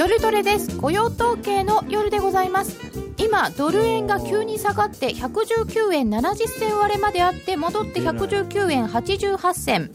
[0.00, 0.78] 夜トレです。
[0.78, 2.78] 雇用統計の夜でございます。
[3.18, 9.90] 今ドル円が急に下がって119円70銭割れまであって戻って119円88銭。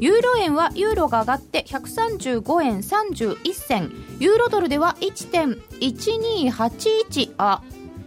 [0.00, 3.92] ユーロ円はユーロが上がって135円31銭。
[4.20, 7.60] ユーロドルでは1.1281あ。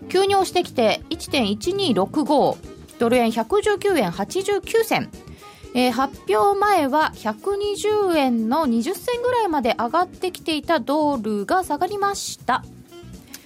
[0.10, 2.58] 急に押してきて1.1265
[2.98, 5.12] ドル円119円89銭。
[5.78, 12.64] えー、発表前は120円の20銭ぐらいまで上がってきていたドルが下がりました。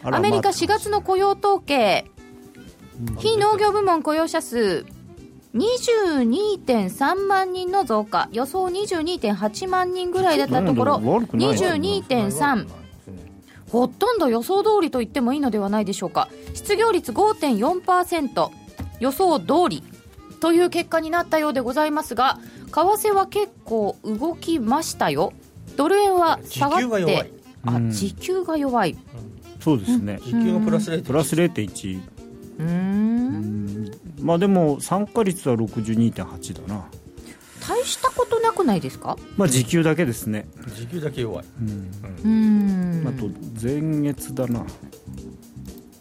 [0.03, 2.05] アメリカ4月の雇用統計、
[3.17, 4.85] 非農業部門雇用者数
[5.55, 8.29] 22.3万人の増加。
[8.31, 12.67] 予想22.8万人ぐらいだったところ22.3
[13.71, 16.29] ほとんど予想通りと言ってもいいのではないでしょうか。
[16.53, 18.49] 失業率5.4%
[18.99, 19.83] 予想通り
[20.39, 25.33] という結果になったようでございますが為替は結構動きましたよ。
[25.75, 27.31] ドル円は下がって
[27.65, 28.97] あ時給が弱い、
[29.59, 30.19] そうですね。
[30.23, 32.01] 時給がプラス0.1プラス0.1
[32.59, 33.91] うん。
[34.21, 36.85] まあでも参加率は62.8だな。
[37.67, 39.17] 大したことなくないですか？
[39.37, 40.47] まあ時給だけですね。
[40.75, 41.45] 時給だけ弱い。
[42.25, 43.03] うん。
[43.07, 43.29] あと
[43.61, 44.65] 前月だな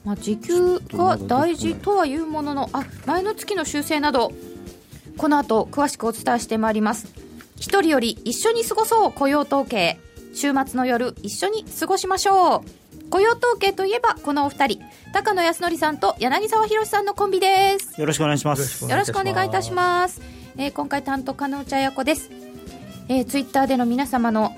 [0.08, 4.32] まあ、時給が大事とはいうもののあ前の月の修正など
[5.18, 7.12] この後詳しくお伝えしてまいります。
[7.56, 10.00] 一人より一緒に過ごそう雇用統計。
[10.32, 13.10] 週末の夜一緒に過ごしましょう。
[13.10, 14.80] 雇用統計といえばこのお二人。
[15.12, 18.00] 高野康則さんと柳沢博さんのコンビです。
[18.00, 18.90] よろしくお願いします。
[18.90, 20.22] よろしくお願いいたします、
[20.56, 22.30] えー今回担当加納茶屋子です、
[23.08, 24.56] えー、ツイッターでの皆様の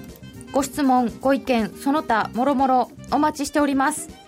[0.52, 4.20] ご質問ご意見その他もろもろお待ちしております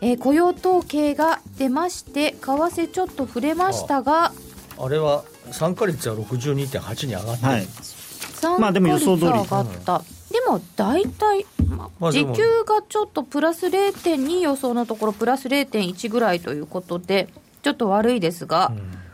[0.00, 4.32] えー雇用統計が出まして為替ちょっと触れましたが
[4.78, 7.66] あれは参加率は62.8に上がってる、はい。
[7.66, 9.30] 参まあでも予想通り。
[9.30, 9.98] 加率は上がった、
[10.30, 17.28] でも大体、まあ時給がちょっとプラス0.2予想のところプラス0.1ぐらいということで
[17.62, 18.72] ちょっと悪いですが、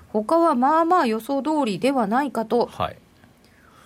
[0.08, 2.96] 他はまあまあ予想通りではないかとはい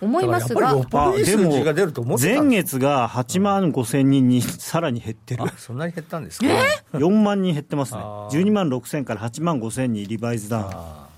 [0.01, 0.61] 思いますが。
[0.61, 5.43] だからやっぱりよっぽどいい数字が出ると思ってた前月が8万5千人にさらに減ってる。
[5.43, 6.45] あそんなに減ったんですか、
[6.93, 8.01] 4万人減ってますね。
[8.01, 8.39] あー。
[8.41, 10.65] 12万6千から8万5千にリバイズダウン。
[10.69, 11.09] あ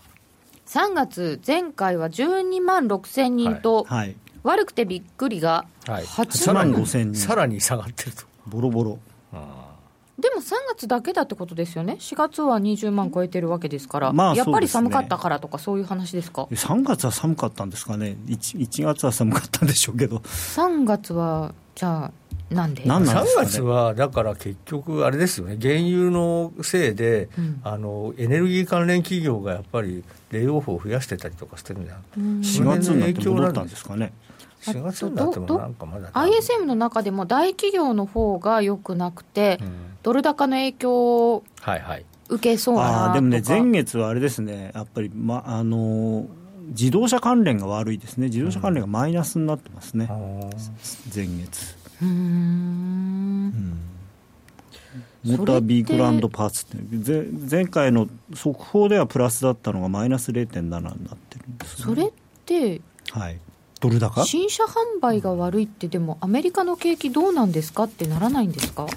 [0.68, 4.16] 3月前回は12万6千人と、はい。
[4.44, 6.04] 悪くてびっくりがーはい。
[6.04, 7.22] 8 8万万5千人。
[7.22, 8.24] さらに下がってると。
[8.48, 8.98] ボロボロ
[10.22, 18.16] でも3月だけだってことですよね、4月は20万超えてるわけですから、まあやっぱり寒かったからとか、そういう話ですか、3月は寒かったんですかね。
[18.28, 20.18] 1, 1月は寒かったんでしょうけど。
[20.18, 22.12] 3月はじゃあ、
[22.54, 23.36] なんで？3なんなんでね？
[23.46, 27.62] 月はだから結局、あれですよね、原油のせいで、うん。
[27.64, 34.14] あのエネルギー関連企業がやっぱりレイオフを増やしてたりとかしてるんじゃん、4月になって戻ったんですかね
[34.62, 39.92] 4月になってもどなんかまだ ISM の中でも大企業の方が良くなくて、うん。
[40.04, 46.26] ドル高の影響をはいはい、受けそうだなあーでもね、前月はあれですね、やっぱり、まあのー
[46.72, 50.08] 自動車関連が悪いですね、自動車関連がマイナスになってますね、
[51.14, 51.76] 前月。
[52.02, 53.74] うーん。
[55.24, 60.84] モータービークランドパーツって、ぜ前回の速報ではプラスだったのがマイナス0.7になっ
[61.30, 62.12] てるんですよね、それっ
[62.46, 63.40] て、はい、
[63.82, 64.24] ドル高？
[64.24, 68.86] 新車販売が悪いって、でもアメリカの景気どうなんですかってならないんですか？
[68.86, 68.90] い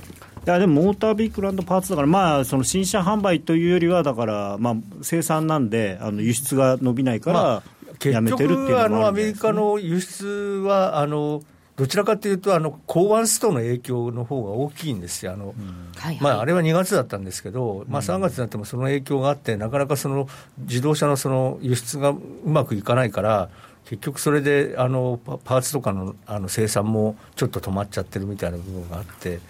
[0.45, 7.63] やでもモータービークランドパーツだから、まあ、その新車販売というよりは、だから、まあ、生産なんで、あの輸出が伸びないかまら、
[7.99, 10.27] 結やめてるっていうのものアメリカの輸出
[10.67, 11.43] はあの、
[11.77, 15.33] どちらかというと、あの港湾ストの影響の方が大きいんですよ。
[15.33, 15.55] あの
[15.97, 20.29] はいまあ、あれは2月だったんですけど、まあ、3月になってもその影響があって、なかなかその
[20.59, 23.49] 自動車のその輸出がうまくいかないから、
[23.85, 29.41] 結局それであのパパーツとかのあの生産もちょっと止まっちゃってるみたいな部分があって、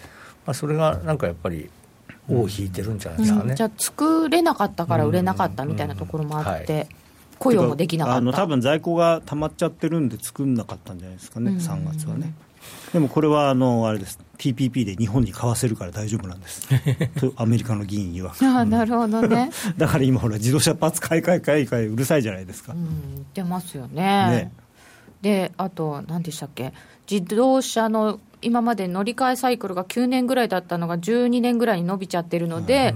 [0.45, 1.69] まあ、それがなんかやっぱり、
[2.29, 3.49] 尾を引いてるんじゃないですかね。
[3.51, 3.55] うん。
[3.55, 6.79] じゃあ作れなかったから売れなかったみたいなところもあって、うん。
[6.79, 6.85] は
[7.37, 8.17] 雇用もできなかった。
[8.17, 11.57] あの多分在庫が溜まっちゃってるんで作んなかったんじゃないですかね、うん。
[11.57, 12.33] 3月はね。
[12.95, 14.17] でもこれはあのあれです。
[14.37, 16.65] TPP で日本に買わせるから大丈夫なんです。
[17.19, 18.45] とアメリカの議員曰く。
[18.45, 24.01] ああなるほどね、 だから今ほら自動車パーツ買い替え買い替えうるさいじゃないですか、うん、出ますよね。
[24.01, 24.51] ね。
[25.21, 26.71] であと何でしたっけ。
[27.11, 32.95] 自動車の今まで乗り換えサイクルが9年ぐらいだったのが12年ぐらいに伸びちゃってるので、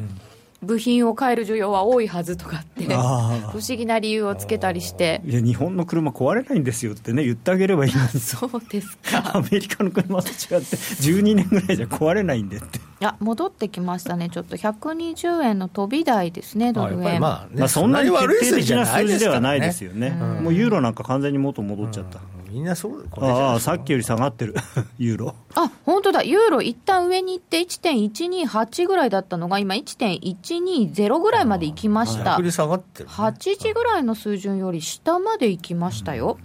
[0.63, 5.21] 部品を変える需要は多いはずとかって不あ思議な理由をつけたりして。
[5.25, 8.07] いや日本の車壊れないんですよってね言ってあげればいいのに。
[8.19, 9.37] そうですか。
[9.37, 12.77] アメリカの車と違って12年ぐらいじゃ壊れないんでって。
[12.77, 14.29] いや戻ってきましたね。
[14.29, 22.19] ちょっと120円の飛び台ですねドまあ、やル円、まあ、ねまあ、そんなに決定的な数字ではないですよよね、もうユーロなんか完全に元戻っちゃった、
[22.49, 24.55] みんなそうああさっきより下がってる。
[24.97, 25.35] ユーロ。
[25.55, 26.23] あ本当だ。
[26.23, 32.31] ユーロ一旦上に行って1.128ぐらいだったのが今1.120ぐらいまで行きました。
[32.31, 36.37] 逆に下がってる、ね、8時ぐらいの水準より下まで行きましたよ、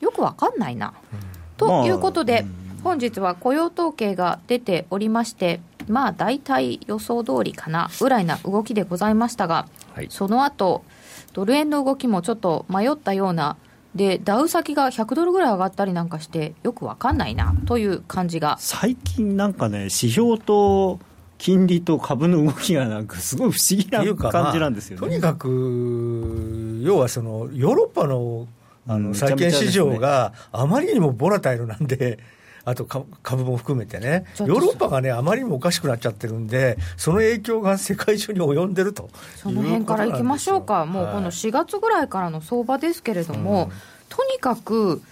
[0.00, 1.18] うん、よくわかんないな、うん、
[1.56, 10.84] ということで、まあ、本日は雇用統計が出ておりましてまあ大体予想通りかなぐらいな動きでございましたが、はい、その後
[11.32, 13.56] ドル円の動きもちょっと迷ったような
[13.94, 18.56] でダウ先が100ドルぐらい上がったりなんかしてよく分かんないなという感じが。
[18.60, 21.00] 最近なんかね指標と
[21.38, 28.46] 金利と株の動きがなんかすごい不思議な感じなんですよね、まあ、とにかく要はそのヨーロッパの
[28.86, 32.18] あの債券市場があまりにもボラタイルなんで、
[32.64, 39.08] あと株も含めてね、ヨーロッパがね、あまりにもおかしくなっちゃってるんで、その影響が世界中に及んでると。
[39.36, 43.68] その辺からいきましょうか、もうこの4月ぐらいからの相場ですけれども、はい、
[44.08, 45.02] とにかく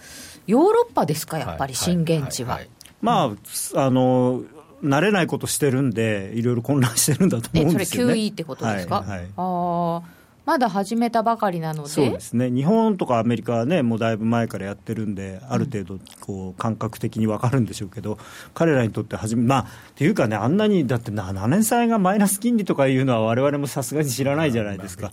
[0.47, 2.59] ヨーロッパですか、やっぱり震源地は。
[3.01, 3.31] ま
[3.75, 4.43] ああの
[4.83, 8.13] 慣れないことしてるんで、いろいろ混乱してるんだと思うんですよね。
[8.13, 10.01] それ QE ってことですか、はいはい、あ
[10.49, 11.89] まだ始めたばかりなので。
[11.89, 18.17] そうですね、日本とかアメリカはね、もうだいぶ前からやってるんで、ある程度こう、感覚的に分かるんでしょうけど、
[18.55, 25.11] 彼らにとって初め、まあ、っていうかね、あんなに、だって7年債がマイナス金利とかいうのは、われわれもさすがに知らないじゃないですか、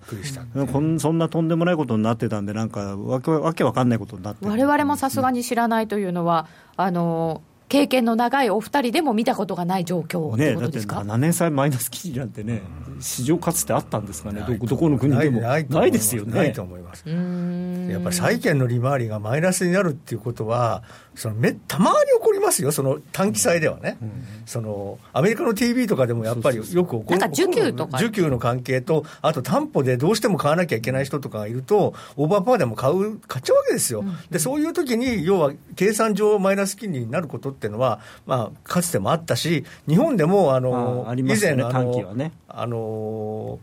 [0.72, 6.46] こんそんなとんでもないことになってたんで、なんかわけわけわかんないことになってわれわれもさすがに知らないというのは、
[6.78, 12.62] あの経験の長いお二人でも見たことがない状況ね、だって7年債マイナス記事なんてね、
[13.00, 15.40] 市場かつてあったんですかね、どどこの国でも。
[15.40, 16.34] ないですよね。
[16.34, 17.04] ないと思います。
[17.08, 20.84] やっぱり債券の利回りがマイナスになるっていうことは、
[21.16, 24.10] そのめたまに起こりますよ、その短期債ではね、うん、
[24.44, 27.98] そのアメリカの TV とかでもやっぱりよく起こる、受給とか。
[27.98, 43.58] 受給の関係と、あと担保でどうしても買わなきゃいけない人とかがいると、オーバーパワーでも買う買っちゃうわけですよ、うん、でそういう時に、要は計算上、マイナス金利になることっていうのは、まあ、かつてもあったし、日本でもあの、以前あの、ね、あの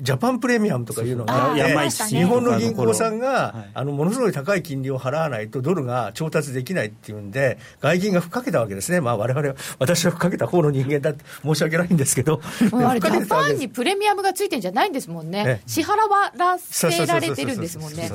[0.00, 1.62] ジャパンプレミアムとかいうのがあって
[2.04, 9.34] 日本の銀行さんが、あのものすごい高い金利を払わないとドルが調達できないっていうんで外銀がふっかけたわけですね、まあ、われ
[9.78, 12.40] 私はふっかけた方の人間だって申し訳ないんですけど。
[12.42, 15.62] あれジャパンにプレミアムがついてるんじゃないんですもんね。
[15.66, 18.10] 支払わせられてるんですもんね。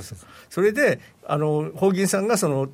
[0.49, 2.69] それであの法銀さんがその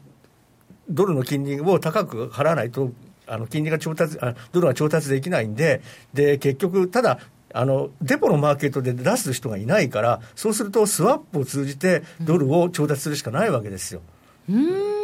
[0.89, 2.91] ドルの金利を高く払わないと
[3.27, 5.81] あの金利が調達あドルが調達できないんで
[6.13, 7.19] で結局ただ
[7.53, 14.01] あのデポのマーケットで出す人がいないから、そうするとスワップを通じてドルを調達するしかないわけですよ。
[14.49, 14.98] うん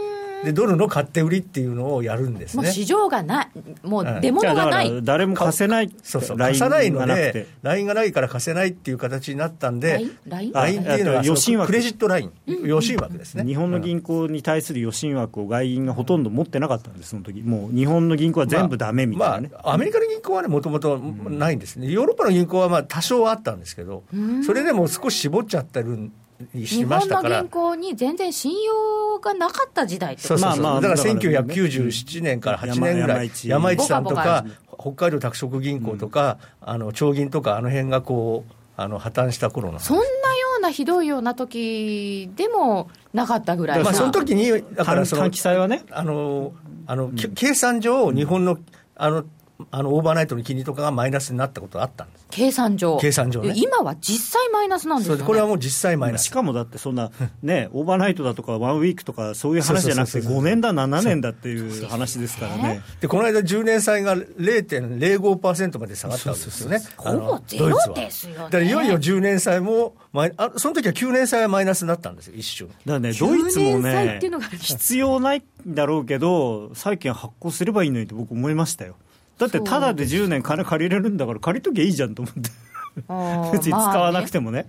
[0.45, 2.63] でドルの買って売りっていうのをやるんですね。
[2.63, 3.49] もう市場がない、
[3.83, 5.03] もう出物がない。
[5.03, 5.93] 誰も貸せない。
[6.03, 12.31] そうそう、貸さないので、ラインがないから貸せないっていう形になったんで、ラインラインっていうのはクレジットライン、
[12.63, 13.43] 余震枠ですね。
[13.43, 17.41] 日本の銀行に対する余震枠を外銀がほとんど持ってなかったんです、その時。
[17.41, 24.03] もう日本の銀行は全部だめみたいなね、まあ、まあ、アメリカの銀行はね、もともとないんですね、ヨーロッパの銀行はまあ多少あったんですけど、
[24.45, 26.11] それでも少し絞っちゃってる
[26.53, 34.45] 日本の銀行に全然信用がなかった時代そうそうそう、まあまあ、だから1997年から8年ぐらい、山市さんとか、
[34.77, 39.79] 北海道拓殖銀行とか、うん、あの長銀とか、あの辺がこう、あの破綻した頃の。
[39.79, 40.07] そんなよ
[40.59, 46.53] うなひどいような時でもなかったぐらいまあその時に、だからその、短期債はね、あの
[46.85, 48.57] あの、うん、計算上、日本の
[48.97, 49.23] あの
[49.71, 52.25] あのオーバーナイトの金利とかがマイナスになったことあったんです。
[52.29, 56.25] 計算上、計算上、ね、今は実際マイナスなんですよ、ね、これはもう実際マイナス。
[56.25, 62.81] しかもだって、そんな、 ね、オーバーナイトだとか、 one week とか、そういう話じゃなくて、5年だ、7年だっていう話ですからね。
[62.99, 66.69] で、この間、10年債が0.05%まで下がったんですよ。
[66.69, 72.67] ね、ほぼゼロですよ、ね、だからいよいよ10年債もマイあ、その時は9年債はマイナスになったんですよ、一瞬。
[72.67, 74.19] だからね、ドイツもね、
[74.59, 78.95] 必要ないんだろうけど、債券発行すればいいのにと僕、思いましたよ。
[79.37, 82.49] だってただで10年金借りれるんだから借りときゃいいじゃんと思って
[83.51, 84.67] 別に使わなくてもね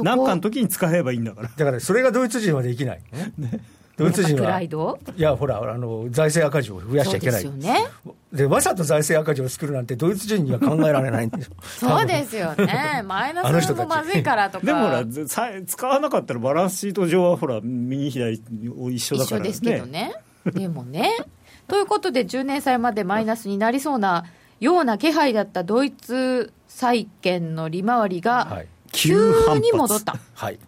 [0.00, 3.02] 何、かの時に使えばいいんだからだからそれがドイツ人はできない、
[3.38, 3.60] ね、
[3.98, 4.60] ドイツ人は。
[4.62, 4.70] い
[5.16, 7.42] や、ほら、あの、財政赤字を増やしちゃいけない。
[7.42, 7.88] ですよね。
[8.32, 11.56] で、わざと財政赤字を作るなんて、ドイツ人には考えられないんですよ。
[11.62, 13.02] そうですよね。
[13.04, 14.66] マイナスもまずいからとか。
[14.66, 15.04] でもほら、
[15.66, 18.40] 使わなかったらバランスシート上はほら、右左
[18.92, 19.48] 一緒だから、ね。
[19.48, 20.14] 一緒ですけどね。
[20.54, 21.10] でもね。
[21.68, 24.24] ということで、10年債までマイナスになりそうな
[24.60, 30.16] ような気配だったドイツ債券の利回りが、急に戻った。
[30.34, 30.58] はい。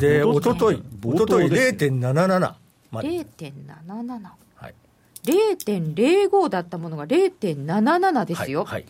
[0.00, 2.54] で、おととい、おととい0.77。
[2.92, 4.20] 0.77。
[4.56, 4.74] はい。
[5.24, 8.64] 0.05だったものが0.77ですよ。
[8.64, 8.86] はい。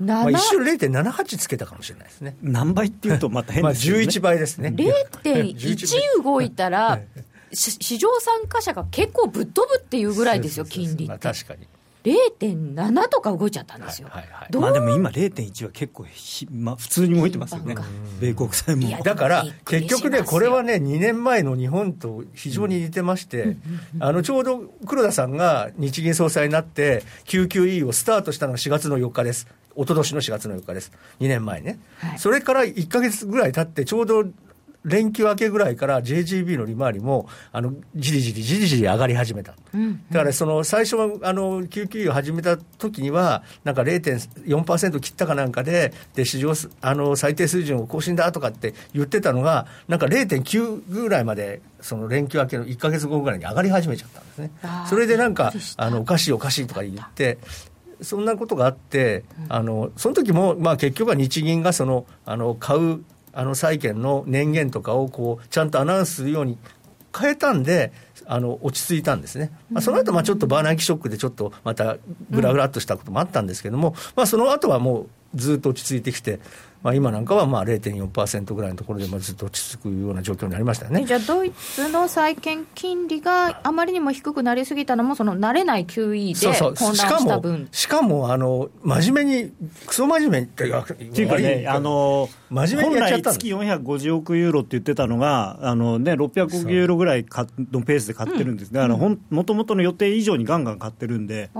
[0.00, 2.36] まあ、一瞬0.78つけたかもしれないですね。
[2.40, 3.92] 何倍っていうとまた変ですね。
[3.92, 4.72] まあ11倍ですね。
[4.74, 7.00] 0.1動いたら、
[7.52, 11.18] 市場参加者が結構ぶっ飛ぶっていうぐらいですよ、金利って。
[11.18, 11.66] 確かに
[12.04, 14.08] 0.7とか動いちゃったんですよ。
[14.10, 16.06] はいはいはい、まあでも今0.1は結構
[16.52, 17.76] まあ、普通に動いてますよね、
[18.20, 18.88] 米国債も。
[19.02, 23.56] だから結局ね、これはね、2年前の日本と非常に似てまして、
[24.00, 29.46] あのちょうど黒田さんが日銀総裁になって、QQE をスタートしたのが4月の4日です。
[29.76, 30.92] 一昨年の4月の4日です。
[31.20, 31.78] 2年前ね。
[31.98, 34.24] はい、それから1か月ぐらい経って、ちょうど
[34.84, 54.50] 連休明けぐらいから JGB の利回りもあのじりじりじりじり上がり始めた、うん、だからその最初はあの QQ を始めた時にはなんか0.4%切ったかなんかでで市場あの最低水準を更新だとかって言ってたのがなんか0.9ぐらいまでその連休明けの1か月後ぐらいに上がり始めちゃったんですね。
[54.88, 57.38] それでなんかあのおかしいおかしいとか言って
[58.00, 66.58] そんなことがあって、あのその時もまも結局は日銀がそのあの買うあの債券の年限とかをこうちゃんとアナウンスするように
[67.18, 67.92] 変えたんで、
[68.26, 71.96] あの落ち着いたんですね、まあ、その後まあちょっとバーナーキショックでちょっとまた
[72.30, 76.38] ぐらぐらっとしたこともあったんですけども、まあ、その後はもうずっと落ち着いてきて、
[76.82, 81.04] まあ、今なんかはまあ0.4%ぐらいのところでずっと落ち着くような状況になりましたよね。
[81.04, 87.68] じゃあ、ドイツの債券金利があまりにも低くなりすぎたのも、その慣れない QE で混乱した分。
[87.72, 89.52] しかも、あの真面目に、
[89.86, 97.26] クソ真面目ってっていうかね、あの真面目にやっちゃった月450億ユーロって言ってたのが、あのね、600億ユーロぐらい
[97.72, 101.50] のペースで買ってるんです、だからもともとの予定以上にガンガン買ってるんで。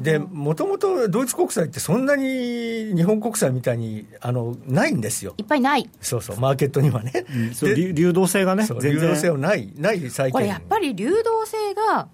[0.00, 5.34] でもともとドイツ国債ってそんなに日本国債みたいにあのないんですよ。
[5.38, 5.88] いっぱいない。
[6.00, 7.24] そうそう、マーケットにはね。
[7.34, 10.32] うん、そう流動性がね、流動性はない、ない最近。
[10.32, 12.08] これやっぱり流動性が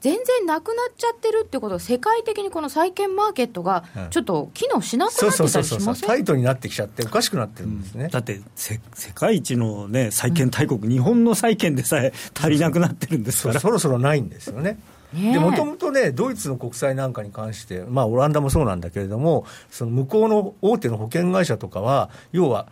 [0.00, 6.08] 全然なくなっちゃってるってことは、世界的にこの債券マーケットがちょっと機能しなくなってたりしません？
[6.08, 8.78] タイトになってきちゃって、おかしくなってるんですね、うん、だって世
[9.12, 14.78] 界一の、ね、債券大国、うん、日本の債券でさえ足りなくなってるんですからそろそろないんですよね。
[15.12, 22.68] もともとね、ドイツの国債なんかに関して、まあ、オランダもそうなんだけれども、その向こうの大手の保険会社とかは、要は、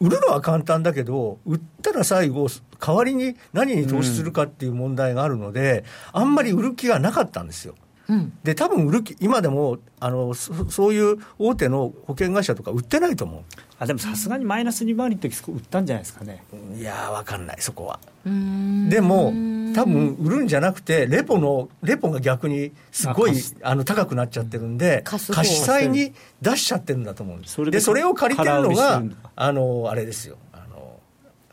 [0.00, 2.48] 売るのは簡単だけど、売ったら最後、
[2.78, 5.84] 代わりに何に投資するかっていう問題があるので、
[6.14, 7.74] うん、あんまり売る気がなかったんですよ。
[8.08, 13.42] うん、で多分売る気、今でもあのそそういう大手の保険会社とか売ってないと思う。
[13.78, 16.42] あでもさすがにマイナス2回りの時売ったんじゃないですかね。
[16.76, 18.00] いや分かんない、そこは。
[18.24, 19.32] でも、
[19.74, 26.12] 多分売るんじゃなくて、レポの、レポが逆にすごいあの高くなっちゃってるんで、貸し債に
[26.42, 27.70] 出しちゃってるんだと思うんです。
[27.70, 29.02] で、それを借りてるのが、
[29.36, 30.98] あの、あれですよ、あの、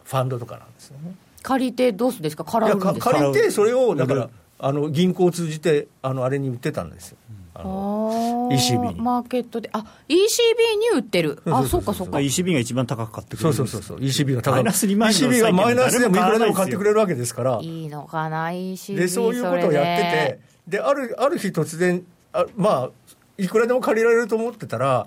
[0.03, 1.15] ファンドとかなんですよね。
[1.43, 2.43] 借りてどうするんですか？
[2.43, 4.29] 借りて、それを、だから、
[4.65, 7.17] あの銀行を通じて、あの、あれに売ってたんですよ。
[7.53, 8.99] あの ECB に。
[8.99, 9.69] マーケットで。
[9.71, 11.39] あ ECB に売ってる。
[11.45, 12.17] あそうかそうか。
[12.17, 17.59] ECB が一番高く買ってくれるそうそうそう ECB が高くマイナス2万 ECB がマイナスでもいくらでも買ってくれるわけですから。
[17.61, 22.03] いいのかな ECB でそういうことをやっててであるある日突然
[22.33, 22.89] あまあ
[23.37, 25.05] いくらでも借りられると思ってたら、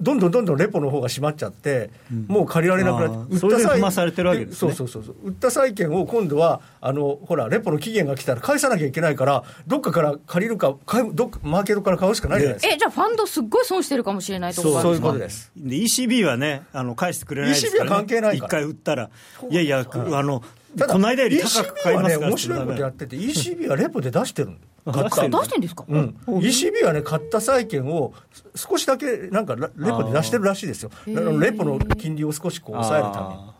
[0.00, 5.16] どんどんどんどんレポの方が閉まっちゃって、うん、もう借りられなくなって、売った債されてるわけです、ね、そうそうそう。
[5.24, 12.74] 売った債券を今度はあのほらレポの期限が来たら返さなきゃいけないからどっかから借りるか買どっかマーケットから買うしかないじゃないですか。
[12.74, 15.52] えじゃあファンドすっごい損してるかもしれないとこそういうことです。
[15.56, 18.48] で ECB はねあの返してくれないですから、ね、ECB は関係ないから。
[18.48, 19.10] 一回売ったら。
[19.50, 20.42] いやいやあの
[20.84, 28.14] この間より高く買いますから、ね、面白いことやってて ECB はレポで出してるん出してんですか、うん、ECB はね、買った債券を
[28.54, 33.56] 少しだけなんかレポで出してるらしいですよ、レポの金利を少しこう抑えるために。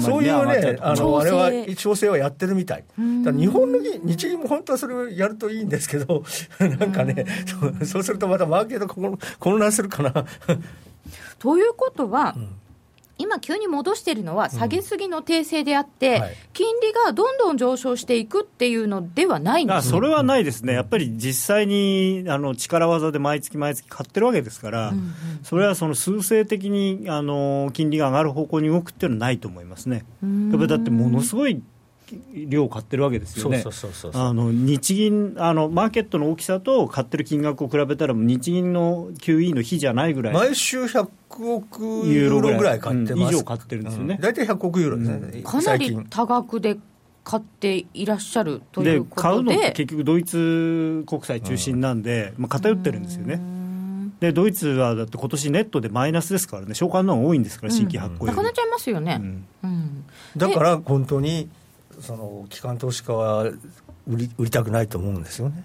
[0.00, 2.84] そういうね、あのあれは調整はやってるみたい、
[3.22, 6.24] だ日本の日銀も本当はそれをやるといいんですけど、
[6.58, 7.24] なんかね、
[7.84, 8.88] そうするとまたマーケット
[9.38, 10.24] 混乱するかな。
[11.38, 12.48] ということは、うん
[13.18, 19.88] 今、急に戻しているのは、下げすぎの訂正であって、うんはい、金利がどんどん上昇していくっていうのではないんです。
[19.88, 30.04] それはないですね、やっぱり実際にあの力技で毎月毎月買ってるわけですから、うんうん、それはその数勢的にあの金利が上がる方向に動くっていうのはないと思いますね。
[30.22, 31.62] やっぱりだってものすごい
[32.34, 33.64] 量買ってるわけですよね、
[34.12, 41.08] あの日銀あの、マーケットの大きさと買ってる金額を比べたら、日銀の QE の比じゃないぐらい、毎週100
[41.52, 46.76] 億ユーロぐらい買ってます、以上買ってるんですよね、大体100億ユーロですね、かなり多額で
[47.24, 49.22] 買っていらっしゃるということで。
[49.22, 53.40] 買うのって結局、ドイツ国債中心なんで、まあ、偏ってるんですよね。
[54.20, 59.20] でドイツはだって今年ネットでマイナスですからね、償還の方が多いんですから、新規発行、なくなっちゃいますよね、
[60.36, 61.50] だから本当に
[62.00, 65.64] その機関投資家は売り売りたくないと思うんですよね。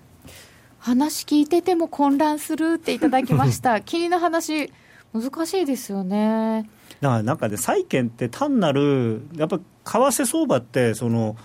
[0.80, 4.72] 話聞いてても混乱するっていただきました、金利の話、
[5.14, 6.70] 難しいですよね。
[7.02, 9.64] だからなんかね、債券って単なる、やっぱ為
[10.08, 11.36] 替相場ってその、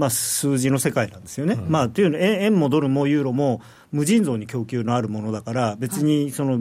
[0.00, 1.54] まあ、数字の世界なんですよね。
[1.54, 3.60] うん、まあ、というの円円もドルもユーロも
[3.92, 6.58] 無尽蔵に供給のあるものだから、別にその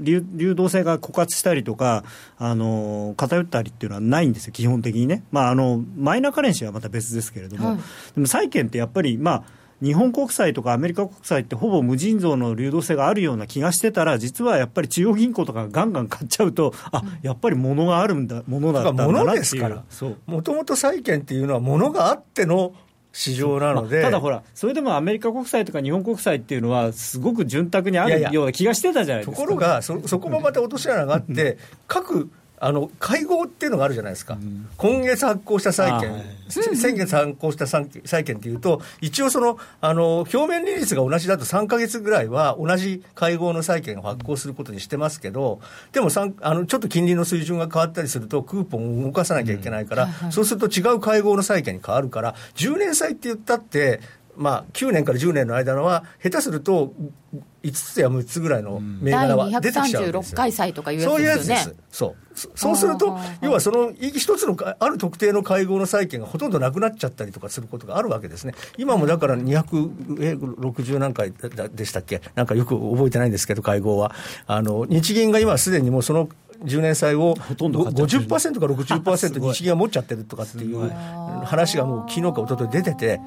[0.00, 2.04] 流流動性が枯渇したりとか、
[2.38, 7.76] あの偏ったりっていうのはないんですよ、基本的にね、まあ、あのマイナーカレンシーはまた別ですけれども、はい、
[8.14, 9.44] でも債券ってやっぱり、まあ、
[9.82, 19.82] 日本国債とかアメリカ国債ってほぼ無尽蔵の流動性があるような気がしてたら、実はやっぱり中央銀行とかがガンガン買っちゃうと、あやっぱり物があるんだ、物だったんだなっていう。
[20.26, 22.72] もともと債券っていうのは、物があっての
[23.12, 29.36] 市場なので、まあ、ただほら、それでもアメリカ国債とか日本国債っていうのは、すごく潤沢にあるような気がしてたじゃないですか。
[29.36, 37.88] ところがそ、そこもまた落とし穴があって、各あの会合っていうのがあるじゃないですか、うん、今月発行した債券、はい、先月発行した債
[38.24, 45.60] 券っていうと、一応その、あの表面利率が同じだと3か月ぐらいは同じ会合の債券を発行することにしてますけど、
[45.92, 46.08] でも
[46.40, 54.00] あのちょっと金利の水準が変わったりすると、クーポンを動かさなきゃいけないから、うん、そうすると違う会合の債券に変わるから、10年債って言ったって、
[54.38, 56.94] まあ、9年から10年の間のは、下手すると
[57.64, 60.36] 5つや6つぐらいの銘柄は出てきちゃうんですよ。
[60.36, 61.42] 回債とかいうやつですよね。
[61.42, 61.74] そういうやつです。
[61.90, 62.14] そう。
[62.54, 68.54] そうすると、要はその一つのある特定の会合の債券がほとんどなくなっちゃったりとかすることがあるわけですね。
[68.76, 71.32] 今もだから260何回
[71.74, 72.22] でしたっけ？
[72.36, 74.14] なんかよく覚えてないんですけど、会合は。
[74.46, 76.28] あの、日銀が今すでにもうその
[76.64, 77.82] 10年債を50%
[78.60, 80.90] か60% 日銀が持っちゃってるとかっていう
[81.44, 83.20] 話がもう昨日か一昨日出てて、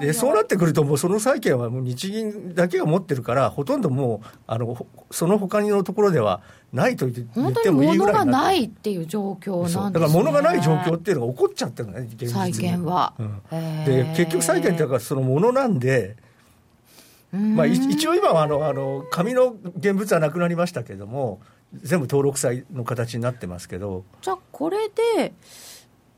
[0.00, 13.14] でそうなってくると、もうその債券はもう日銀だけが持ってるから、ほとんどもう、あのその他のところではないと言ってもいいぐらい物がないっていう状況なんです、ね、だから物がない状況っていうのが起こっちゃってるのね、現実債券は。
[13.18, 13.22] う
[13.56, 16.16] ん、で結局、債券っていうか、そのものなんで、
[17.32, 21.40] まあ、一応今はあのあの紙の現物はなくなりましたけれども、
[21.82, 24.04] 全部登録債の形になってますけど。
[24.22, 25.32] じゃあこれで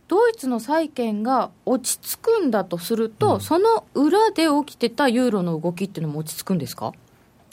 [0.08, 6.92] ドイツの債券が落ち着くんだとすると、うん、その裏で起きてたユーロの動きっていうのも落ち着くんですか？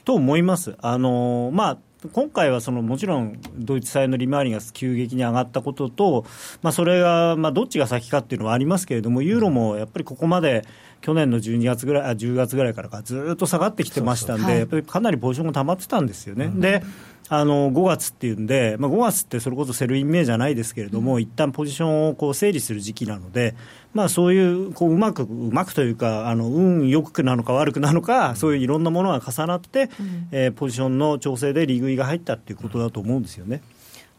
[0.06, 0.76] と思います。
[0.82, 1.78] あのまあ
[2.12, 6.26] 今回はそのもちろんドイツ債の利回りが急激に上がったことと、
[6.62, 10.66] まあ、それがまあどっちが先かっていうのはありますけれども、ユーロもやっぱりここまで
[11.04, 16.46] 去年の12月ぐらい、あ10月ぐらいからかずっと下がってきてましたんで、やっぱりかなりポジションが溜まってたんですよね。
[16.46, 16.82] うん、で
[17.28, 23.54] あの5月っていうんで、まあ、5月ってそれこそ Sell in May じゃないですけれども、うん、一旦ポジションをこう整理する時期なので、
[23.94, 33.62] まあ、そういうこううまく、うまくというか、あの運よくなのか悪くなのか、うん、そういういろんなものが重なって、うん、えー、ポジションの調整で利食いが入ったっていうことだと思うんですよね。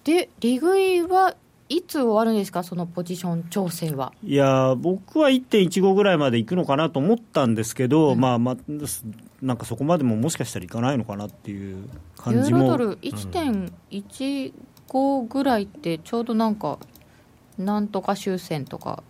[0.05, 1.35] で利食いは
[1.69, 4.13] いつ終わるんですか、そのポジション調整は？
[4.23, 8.57] いや、僕は1.15ぐらいまでいくのかなと思ったんですけど、うん、まあまあ、
[9.41, 12.59] なんかそこまでももしかしたらいかないのかなっていう感じも。
[12.59, 16.79] ユーロドル1.15ぐらいって、ちょうどなんか、
[17.59, 19.03] なんとか終戦とか。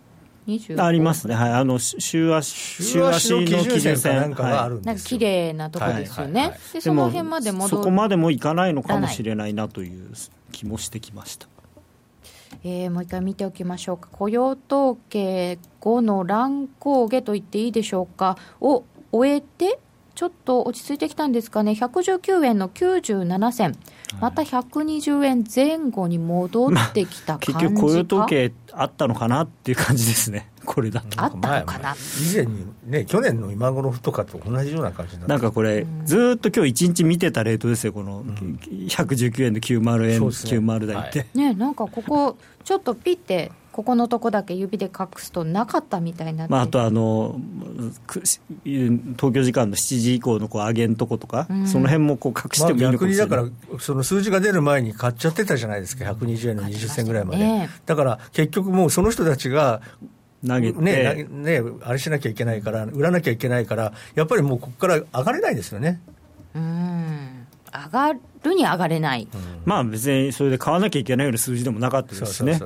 [0.77, 10.11] ありますね、はい、あの週足週足の基準線なんかがあるんですよ、なんか綺麗なとこですよね、はいはいはい、でその辺まで戻そこまでもいかないのかもしれないなという
[10.51, 11.47] 気もしてきました。
[12.63, 14.09] えー、もう一回見ておきましょうか。
[14.11, 18.37] 雇用統計後の乱高下と言っていいでしょうか。
[18.61, 19.79] を終えて
[20.15, 21.71] ちょっと落ち着いてきたんですかね。
[21.71, 23.77] 119円の97銭。
[24.21, 31.21] また120円前後に戻ってきた感じか、まあ、結局雇用統計あったのかなっていう感じですねこれだと。
[31.21, 31.95] あったのかな。
[32.29, 39.75] 以前にね去年の今頃とかと同じような感じなんかこれ、ずっと今日一日見てたレートですよこの119円で90
[40.09, 47.37] 円、ね、90台って、ねなんかここちょっとピッてここのとこだけ指で隠すとなかったみたいな、まあ、あとあの
[48.63, 56.05] 東京時間の7時以降のこう上げんとことか、うん、その辺もこう隠してもいいのかもしれない、まあ、逆にだからその数字が出る前に買っちゃってたじゃないですか。
[56.05, 59.81] 120円の20銭ぐらいまで、ね、だから結局もうその人たちが
[60.47, 65.99] 投げて、ねね、あれしなきゃいけないから、売らなきゃいけないから、やっぱりもうここから上がれないですよね。
[66.53, 67.47] うん。
[67.75, 72.59] 上がるに上がれない、うん、まあ別にそれで買わなきゃいけないような数字でもなかったですしね。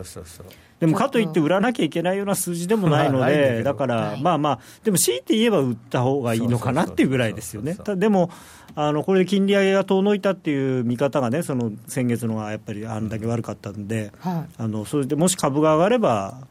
[0.80, 7.78] でもかといって売らなきゃいけないような数字でもないので、だから、まあまあ、でも強いて言えば売った方がいいのかなっていうぐらいですよね。
[7.98, 8.30] でも
[8.76, 16.48] あのこれで金利上げが遠のいたっていう見方がね、その先月のがやっぱりあんだけ悪かったんで、はい、あのそれでもし株が上がれば、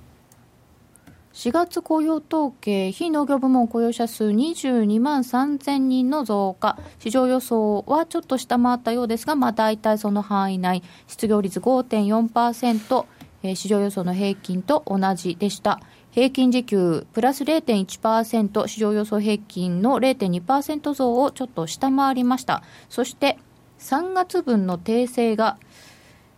[1.33, 13.07] 4月雇用統計、非農業部門雇用者数22万3000人の増加、市場予想はちょっと下回ったようですが、まあ、大体その範囲内、失業率5.4%、
[13.43, 15.81] えー市場予想の平均と同じでした。
[16.13, 22.63] 平均時給プラス0.1%、市場予想平均の0.2%増をちょっと下回りました。
[22.89, 23.39] そして
[23.83, 25.59] 3月分の訂正が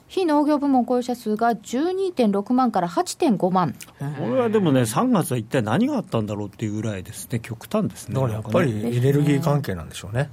[0.09, 3.75] 非農業部門雇用者数が12.6万から8.5万。
[3.99, 8.15] これはでもね、3月は一体何があったんだろうっていうぐらいですね、極端ですね。
[8.15, 10.31] だからやっぱりエネルギー関係なんでしょうね。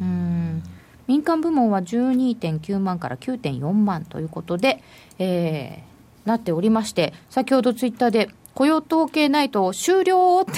[0.00, 0.62] うん
[1.06, 4.82] 民間部門は12.9万から9.4万ということで、
[5.18, 5.90] えー
[6.24, 10.52] なっておりまして、先ほどツイッターで、雇用統計ないと終了って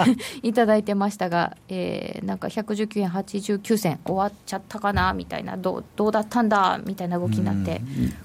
[0.42, 7.82] いただいてましたが、えーなんか119円89銭終わっちゃったかなみたいなどうどうだったんだみたいな動きになって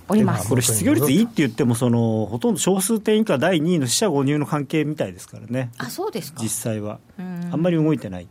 [0.08, 0.48] おります。
[0.48, 6.42] これ、失業率いいって言ってもその、ほとんど小数点以下第2位の死者誤入の関係みたいですからね、あそうですか。
[6.42, 7.00] 実際は。
[7.20, 7.50] うん。
[7.52, 8.28] あんまり動いてない。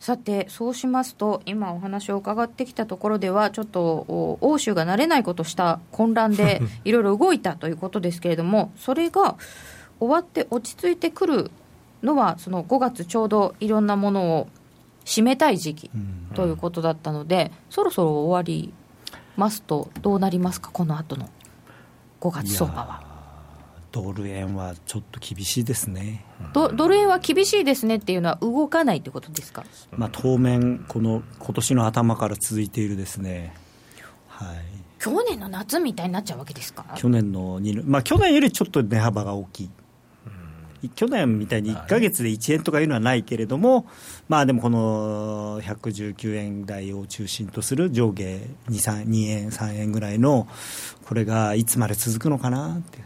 [0.00, 9.36] さてそうしますと今お話を伺ってきたところではちょっとお欧州が慣れないことした混乱で いろいろ動いたということですけれどもそれが
[10.00, 11.50] 終わって落ち着いてくる
[12.02, 14.48] のはその5月ちょうどいろんなものを
[15.04, 15.90] 締めたい時期
[16.34, 18.72] ということだったので、そろそろ終わり
[19.36, 21.28] ますとどうなりますかこの後の
[22.20, 23.08] 5月相場は？
[23.90, 26.26] ドル円はちょっと厳しいですね。
[26.52, 29.64] ドドル円は厳しいですねっていうのは動かないってことですか？
[29.96, 33.54] まあ、当面、この今年の頭から続いているですね、
[34.28, 34.58] はい、
[34.98, 36.84] 去年の夏みたいになっちゃうわけですか？
[36.96, 39.70] 去年の2、まあ、去年よりちょっと値幅が大きい。
[40.94, 43.86] 去年みたいに1か月で1円とかいうのはないけれども、
[44.28, 50.46] まあでもこの119円台を中心とする上下 2, 3 2円、3円ぐらいの、
[51.06, 52.98] これがいつまで続くのかなって。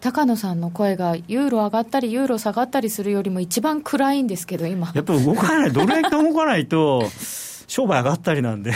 [0.00, 7.04] 高野さんの声がユーロ上がったりユーロ下がったりするよりも一番暗いんですけど今やっぱり動かない、ドル円が動かないと、
[7.66, 8.70] 商売上がったりなんで。
[8.70, 8.74] う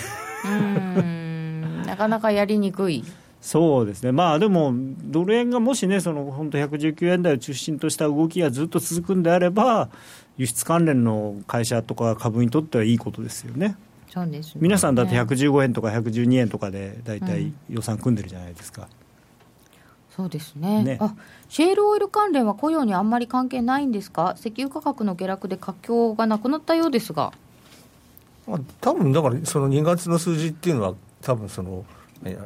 [0.48, 3.05] ーんなかなかやりにくい
[3.40, 9.88] そうですね、まあでも、ドル円がもしね、その本当、119円台を中心とした動きがずっと続くんであれば、
[10.37, 13.76] 輸出関連の会社とか株にとってはいいことですよね。
[14.11, 14.61] そうですね。
[14.61, 18.88] 皆さんだって115円とか112円とかで大体予算組んでるじゃないですか。
[20.11, 20.83] そうですね。
[20.83, 20.98] ね。
[21.00, 21.14] あ
[21.48, 24.35] シェールオイル関連は雇用にあんまり関係ないんですか？
[24.38, 27.33] 石油価格の下落で活況がなくなったようですが。
[28.46, 31.85] まあ多分だからその2月の数字っていうのは多分その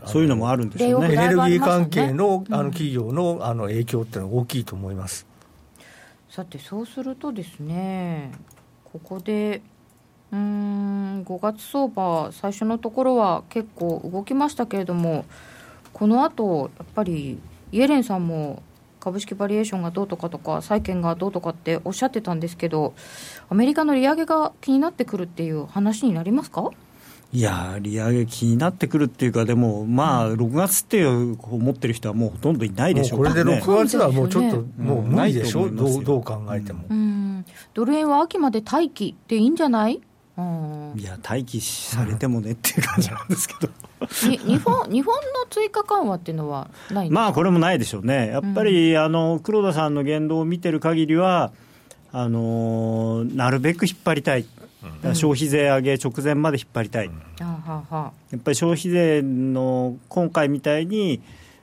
[0.06, 1.14] そういうのもあるんでしょうね。
[1.14, 5.26] エネルギー関係のうんあの企業のあの影響っていうのは大きいと思います。
[6.30, 8.32] さてそうするとですね
[8.84, 9.62] ここで
[10.32, 15.24] うーん5月相場最初のところは結構動きましたけれども
[15.92, 17.38] この後やっぱり
[17.72, 18.62] イエレンさんも
[18.98, 22.94] 株式バリエーションがどうとかとか債券がどうとかっておっしゃってたんですけど
[23.48, 26.70] アメリカの利上げが気になってくるっていう話になりますか？
[27.34, 33.62] いやー、利上げ気になってくるっていうか、でも、まあ、6月っていう思ってる人はもうほとんどいないでしょうもうこれでからね。
[33.66, 36.84] 6月はもうちょっともう無理でしょ、うんどうどう考えても。
[36.88, 37.44] うん。
[37.74, 40.00] ドル円は秋まで待機でいいんじゃない？
[40.36, 40.92] うん。
[40.96, 43.72] いや、待機されてもねっていう感じなんですけど。
[44.30, 45.20] に日本日本の
[45.50, 47.20] 追加緩和っていうのはないんですか？
[47.20, 51.50] まあこれもないでしょうね、やっぱり、あの黒田さんの言動を見てる限りは、
[52.12, 54.46] あのなるべく引っ張りたい、
[55.14, 61.22] 消費税上げ直前まで引っ張りたい、あははやっぱり消費税の今回みたいに、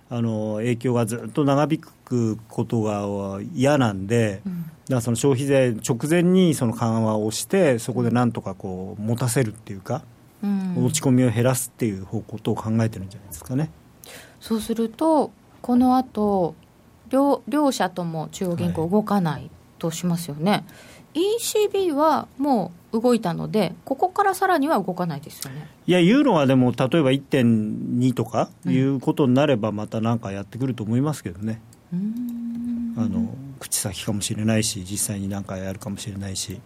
[0.09, 4.63] あの影響がずっと長引くことが嫌なんで、うん。
[4.63, 10.03] だからその消費税直前にその緩和をして、そこでなんとかこう持たせるっていうか、
[10.43, 10.85] うん。
[10.85, 13.71] 落ち込みを減らすっていう方向を考えてるんじゃないですかね。
[14.41, 15.31] そうすると
[15.61, 16.55] この後
[17.09, 20.65] 両両者とも中央銀行動かないとしますよね、
[21.13, 25.67] ECB はもう動いたのでここからさらには動かないですよね。
[25.87, 31.61] いや、ユーロはでも、例えば1.2とかいうことになれば、またなんかやってくると思いますけどね、
[31.93, 32.93] うーん。
[32.97, 36.59] あの口先かもしれないし、実際になんかやるかもしれないし、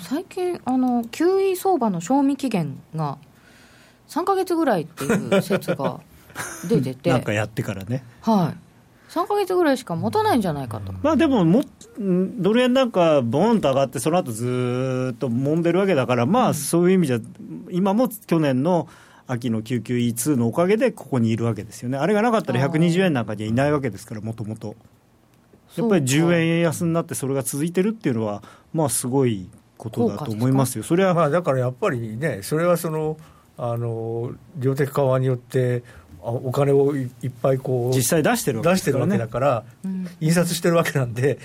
[0.00, 3.18] 最近あの QE 相場の賞味期限が
[4.08, 6.00] 3か月ぐらいっていう説が
[6.68, 7.10] 出てて。
[7.12, 8.63] なんかやってからね、はい、
[9.14, 11.60] 3か月ぐらいしか持たないんじゃないかと、まあでもも、
[12.00, 17.18] んドル円なんか、ボーンと上がって、その後ずーっと揉んでるわけだから、まあそういう意味じゃ、
[17.70, 18.88] 今も去年の
[19.28, 24.74] 秋の QQE2 のおかげで、ここにいるわけですよね、あれがなかったら120円なんかにはいないわけですから、もともと。
[25.76, 30.82] やっぱり10円円安になって、それが続いてるっていうのは、まあすごいことだと思いますよ。
[30.82, 33.16] それはまあ、だからやっぱりね、それはその
[33.56, 35.84] あの量的緩和によって
[36.24, 41.38] お金をいっぱいこう実際出してるわけ、ね、出してるわけだから、うん、印刷してるわけなんで、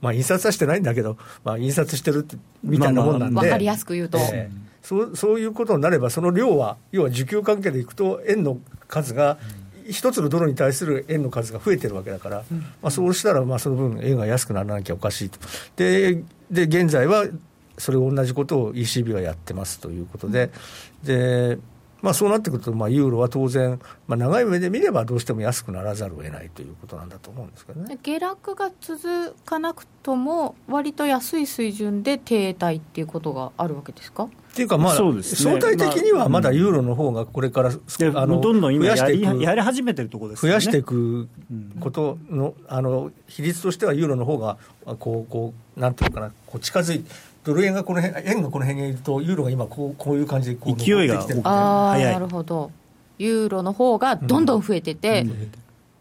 [0.00, 2.26] まあ、印刷はしてないんだけど、まあ、印刷してる
[2.62, 9.38] みたいなもんなんで、まあ、分かりやすく言うと、えー、そうそういうことになれば、その量は、要は需給関係でいくと、円の数が、
[9.88, 15.38] 一つのドルに対する円の数が増えてるわけだから、うん、まあ、そうしたら、まあ、その分、円が安くならなきゃおかしいと。
[15.76, 17.26] でで現在は
[17.78, 20.50] それ同じことを ECB はやってますということで、
[21.04, 21.58] で
[22.02, 27.98] まあ、そうなってくると、まあ、ユーロは当然、まあ、長い目で見ればどうしても安くならざるを得ないということなんだと思うんですけどね。
[28.02, 34.24] 下落が続かなくとも、割と安い水準で停滞っていうことがあるわけですか？
[34.24, 41.28] っていうか、まあ、ね、相対的にはまだユーロの方がこれから、まあ、あのどんどん今やりやり始めてるところです、ね、増やしていく
[41.78, 44.56] ことのあの比率としてはユーロの方が
[44.98, 47.10] こうこうなんていうかなこう近づいて
[47.46, 52.72] ドル円がこの辺円がこの辺にいるとユーロが今こうこういう感じでこう勢いがあなるほど。
[53.18, 55.52] ユーロの方がどんどん増えてて、うん、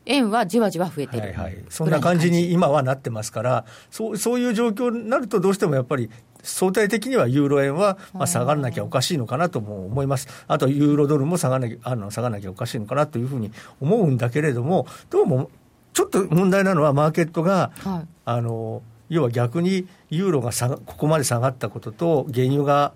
[0.05, 6.09] 円はじわじわ増えてる、はいはい、そんな感じに今はなってますからそうそういう状況になるとどうしてもやっぱり
[6.41, 15.49] 相対的にはユーロ円はまあ下がらなきゃおかしいのかなとも思います、あとユーロドルも下がらなきゃあの下がらなきゃおかしいのかなというふうに思うんだけれども、どうも
[15.93, 22.93] ちょっと問題なのは、マーケットが、はい、あの要は逆にユーロが下がここまで下がったことと、原油が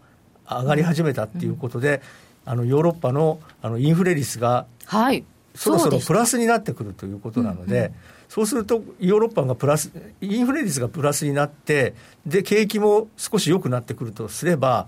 [0.50, 2.02] 上がり始めたっていうことで、
[2.46, 5.24] うん、あのヨーロッパのあのインフレ率が、はい、
[5.56, 7.92] そろそろプラスになってくるということなので、
[8.28, 9.92] そうするとヨーロッパがプラス、
[10.22, 11.94] インフレ率がプラスになって、
[12.26, 14.88] で景気も少し良くなってくるとすれば、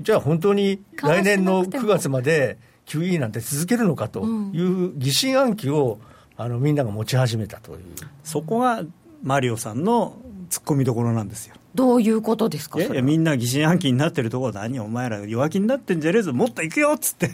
[0.00, 5.98] じゃあ本当に来年の9月まで QE なんて続けるのかという疑心暗鬼を
[6.36, 7.78] あのみんなが持ち始めたという。
[8.22, 8.84] そこが
[9.22, 10.16] マリオさんの
[10.48, 11.54] 突っ込みどころなんですよ。
[11.74, 17.30] どういうことですかいやみんな疑心暗鬼になってるところ何お前ら弱気になってんじゃねえぞもっと行くよっつって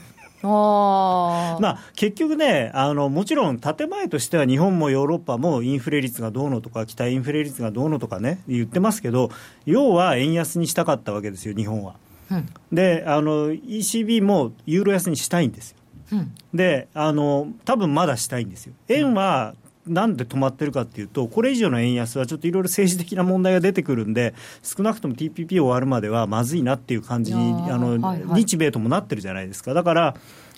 [0.46, 9.30] あまあ、結局ねあの、もちろん建前としては日本もヨーロッパもインフレ率がどうのとか、期待インフレ率がどうのとかね、言ってますけど、
[9.64, 11.94] 要は円安にしたかったわけですよ、日本は。
[12.30, 15.78] うん、であの、ECB もユーロ安にしたいんですよ。
[16.12, 18.74] うん、であの多分まだしたいんですよ。
[18.88, 19.54] 円は
[19.86, 29.74] なんで止まってるかっていうと、これ以上の円安はちょっといろいろ政治的な問題が出てくるんで、少なくとも TPP 終わるまではまずいなっていう感じに、あの、はいはい、日米ともなってるじゃないですか。
[29.74, 30.16] だから、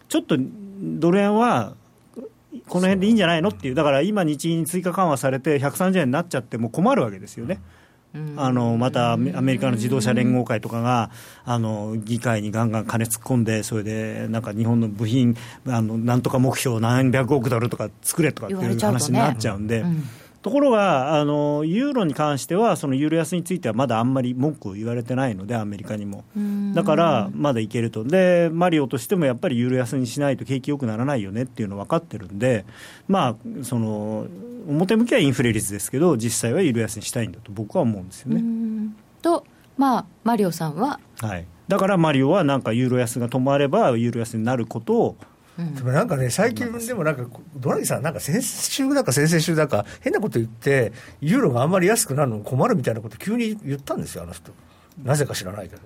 [0.09, 0.37] ちょっと
[0.81, 1.75] ドル円は、
[2.69, 7.61] この辺でいいんじゃないのっていう、だから今、日銀に追加緩和されて、130円になっちゃっても困るわけですよね。
[8.37, 11.11] あのまたアメリカの自動車連合会とかが
[11.45, 19.85] あの議会にガンガン金突っ込んで、それでなんか日本の部品、あのなんとか目標何百億ドルとか作れとかっていう話になっちゃうんで。
[20.47, 26.23] ところがあの、ユーロに関しては、そのユーロ安についてはまだあんまり文句を言われてないので、アメリカにも。
[26.73, 32.65] だから、まだいけると、で、マリオとしてもやっぱりユーロ安にしないと景気よくならないよねっていうの分かってるんで、
[33.09, 34.29] まあ、その
[34.69, 38.45] 表向きはインフレ率ですけど、実際はユーロ安にしたいんだと、僕は思うんですよね。
[39.23, 39.45] と、
[39.77, 41.01] まあ、マリオさんは？
[41.19, 45.17] はい、だからマリオはなんかユーロ安が止まれば、ユーロ安になることを
[45.59, 47.25] でもなんかね、最近でもなんか、
[47.57, 54.53] ドラギさん、なんか先週だか先々週だか、変なこと言って、ユーロがあんまり安くなるの困るみたいなこと、急に言ったんですよ、あの人。
[55.03, 55.83] なぜか知らないけど。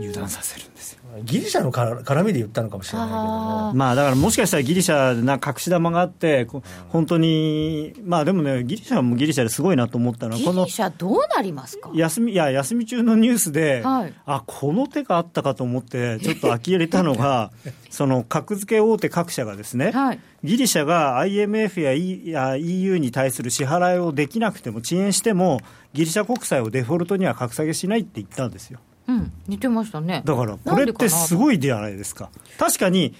[0.00, 1.00] 油断させるんですよ。
[1.22, 6.48] ギリシャの絡みで言ったのかもしれないけども、まあ、だからもしかしたらギリシャな隠し玉があって、
[6.88, 11.90] 本当に、まあでもね、ギリシャもギリシャですごいなと思ったのは、このギリシャ、どうなりますか？
[11.94, 17.52] 休みいや休み中のニュースで、はい、あこの手があったかと思って、ちょっと呆れたのが、
[17.90, 25.60] その格付け大手各社がですね、はい、ギリシャが IMF や EU に対する支払いをできなくても、遅延しても、
[25.92, 28.80] ギリシャ国債をデフォルトには格下げしないって言ったんですよ。
[29.06, 30.22] うん、似てましたね。
[30.24, 32.30] だからこれってすごいじゃないですか。
[32.58, 33.14] 確かに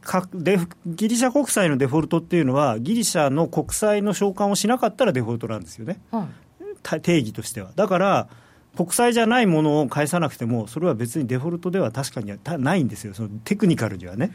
[0.00, 6.26] かデギリシャ国債のデフォルトっていうのはギリシャの国債の償還をしなかったらデフォルトなんですよね、は
[6.96, 7.70] い、定義としては。
[7.76, 8.28] だから
[8.76, 13.14] 国債じゃないものを返さなくてもそれは別にデフォルトでは確かにないんですよ。
[13.14, 14.32] そのテクニカルにはね。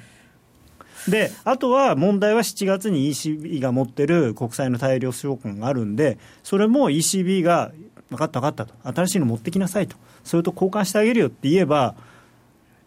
[1.08, 7.72] であとは問題は7月に ECB が持ってる国債の大量償還があるんでそれも ECB が
[8.10, 11.96] 分かった分かったと新しいの持ってきなさいとそれと交換してあげるよって言えば、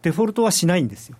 [0.01, 1.17] デフォルトはしないんですよ。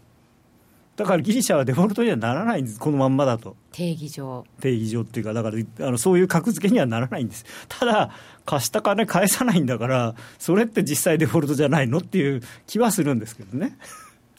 [0.98, 3.56] だからギリシャはデフォルトにはならないんです、このまんまだと。
[3.72, 4.46] 定義上。
[4.60, 7.46] 定義上っていうか、だからあのそういう格付けにはならないんです。
[7.70, 8.12] ただ、
[8.46, 13.78] 貸した金返さないんだから、それって実際デフォルトじゃないのっていう気はするんですけどね。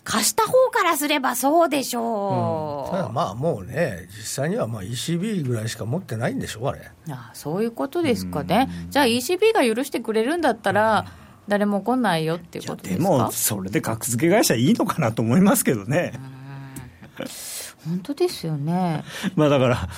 [0.04, 6.90] 貸した方からすればそうでしょう、うん、ただまあもうね、実際にはまあ ECB ぐらいしか持ってないんでしょう、あれ。
[7.10, 11.06] あそういうことですかね、じゃあ ECB が許してくれるんだったら、
[11.48, 13.02] 誰も来ないよっていうことですか？
[13.02, 16.14] でも、それで格付け会社いいのかなと思いますけどね。
[17.84, 19.02] 本当ですよね。
[19.34, 19.88] まあだから、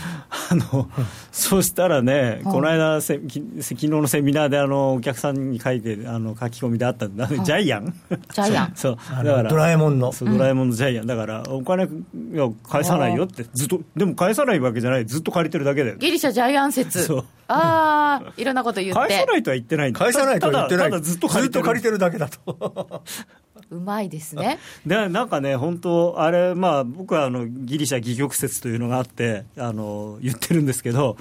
[0.50, 0.88] あの、
[1.30, 7.94] そうしたらね、この間せ、き昨日のセミナーであのお客さんに書いて、あの書き込みであったんだ、ジャイアン？
[8.32, 8.72] ジャイアン。
[8.74, 10.12] そう、だからドラえもんの。
[10.12, 11.06] そう、ドラえもんのジャイアン。
[11.06, 11.88] だから、お金、い
[12.32, 15.96] や、返さないよって、ずっと、でも返さないわけじゃない、ずっと借りてるだけだよ。
[15.96, 17.04] ギリシャジャイアン説。
[17.04, 17.24] そう。
[17.48, 18.98] ああ、いろんなこと言って。
[18.98, 20.90] 返さないとは言ってない返さないとは言ってない。
[20.90, 23.02] ただずっと借りてるだけだと。
[23.70, 24.58] うまいですね。
[24.86, 31.16] で、なんかね、本当、あれ、まあ、僕はあのギリシャ戯曲説というのがあってあの、言ってるんですけど、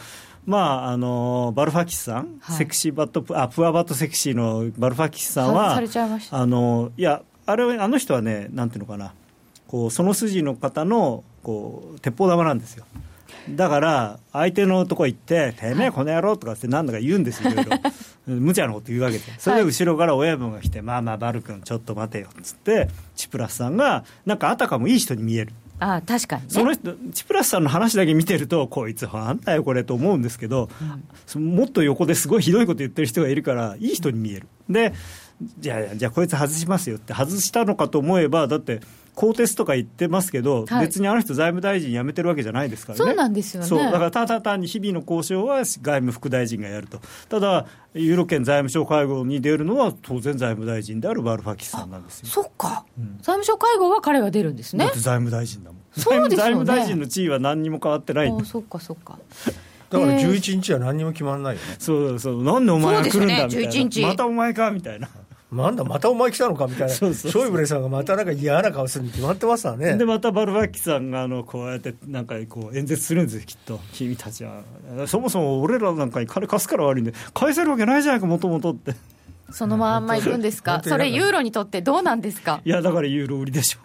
[0.46, 5.80] まあ、あのバルファキスさん、はい、セクシーバットあプアバットセクシーのバルファキスさんは、
[6.32, 9.14] あのいや、あれあの人はね、なんていうのかな、
[9.68, 12.86] こうその筋の方のこう鉄砲玉なんですよ。
[13.50, 17.72] だから、相手のとこ行って、てめえ、この野郎とかってなんだか言うんですよ、いろいろ。
[18.40, 25.54] 無茶なこと言うわけで、それで後ろから親分が来て、まあまあ、バル君、ちょっと待てよっつって、チプラスさんが、なんかあたかもいい人に見える。
[25.84, 30.70] あ確かに、ね、その人チプラスさんの話だけ見てるとこいつなんだよこれと思うんですけど、
[31.36, 34.48] うん、もっと横ですごいひどいこと言ってる人がいるからいい人に見える。
[34.70, 34.94] で
[35.60, 38.80] じゃあじゃあこいつ外しますよって外したのかと思えばだって
[39.16, 43.68] 更迭とか言ってますけど、はい、別にあの人、財務大臣辞めてるわけじゃないですからね、そうなんですよね。
[43.68, 43.80] そう。
[43.80, 47.00] だからただ単に日々の交渉は外務副大臣がやると、
[47.30, 52.28] ただ、ユーロ圏財務省会合に出るのは、当然、財務大臣であるバルファキスさんなんですよ。
[52.28, 54.86] そっか、うん、財務省会合は彼が出るんですね。
[54.86, 59.20] だって財務大臣だもん、そうですよね、財務大臣の地位は何にも変わってないあそっかそっか。
[59.90, 62.44] だから11日は何にも決まらないよね、そうそう。
[62.44, 65.08] なんでお前が来るんだみたいな、またお前かみたいな。
[65.54, 69.96] なんだ、またお前来たのかみたいな、ショイブレさんがまたなんか嫌な顔するに決まってますわね。
[69.98, 74.62] で、またバルバッキさんがあのこうやって、なんかこう演説するんですよ、きっと、君たちは。
[75.08, 78.96] そもそも俺らなんかに金貸すから悪いんで、返せるわけないじゃないか、もともとって。
[79.52, 82.62] そのまんまいくんですか、それ、ユーロにとってどうなんですか？
[82.66, 83.80] いや、だからユーロ売りでしょ。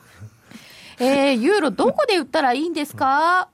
[1.00, 3.48] えー、ユーロ、どこで売ったらいいんですか、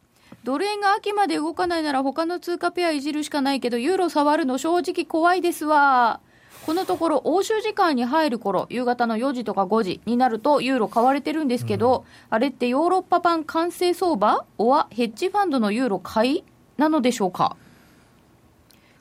[0.44, 6.20] ドル円が秋まで動かないなら、他の通貨ペアいじるしかないけど、ユーロ触るの正直怖いですわ。
[6.66, 14.44] このところ、欧州時間に入る頃夕方の4時とか5時になると、ユーロ買われてるんですけど、うん、あれってヨーロッパ版完成相場？
[14.56, 16.44] おはヘッジファンドのユーロ買い
[16.76, 17.56] なのでしょうか？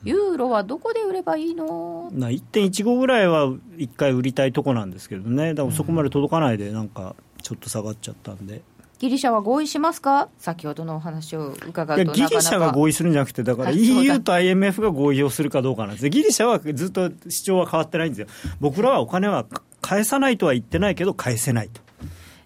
[0.04, 2.10] ユーロはどこで売ればいいの？
[2.12, 8.62] な1.15ぐらいは1回売りたいとこなんですけどね、だからそこまで届かないで、なんかちょっと下がっちゃったんで。
[9.04, 16.10] ギリシャは合意しますか、先ほどのお話を伺うとギリシャが合意するんじゃなくて、だから EU と IMF が合意をするかどうかなんです。
[16.10, 18.28] ギリシャはずっと主張は変わってないんですよ、
[18.62, 19.46] 僕らはお金は
[19.82, 21.70] 返さないとは言ってないけど、返せない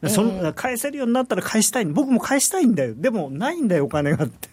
[0.01, 0.09] と。
[0.09, 4.49] その返せるようになったら返したい、僕も返したいんだよ、でもないんだよ、お金がって。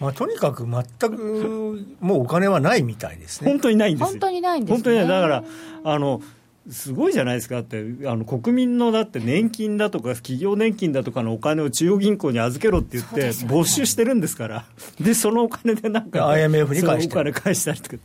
[0.00, 3.50] まあ、とにかく全くもうお金はないみたいですね。
[3.50, 5.44] 本当にないんです本当にないんです、ね、本当にだから
[5.84, 6.22] あの
[6.70, 14.64] すごいじゃないですかってあの国民のだって年金だとか企業年金だとかのお金を中央銀行に預けろって言って没収してるんですから。
[15.00, 17.96] でそのお金でなんか IMF に返してお金返したりとか。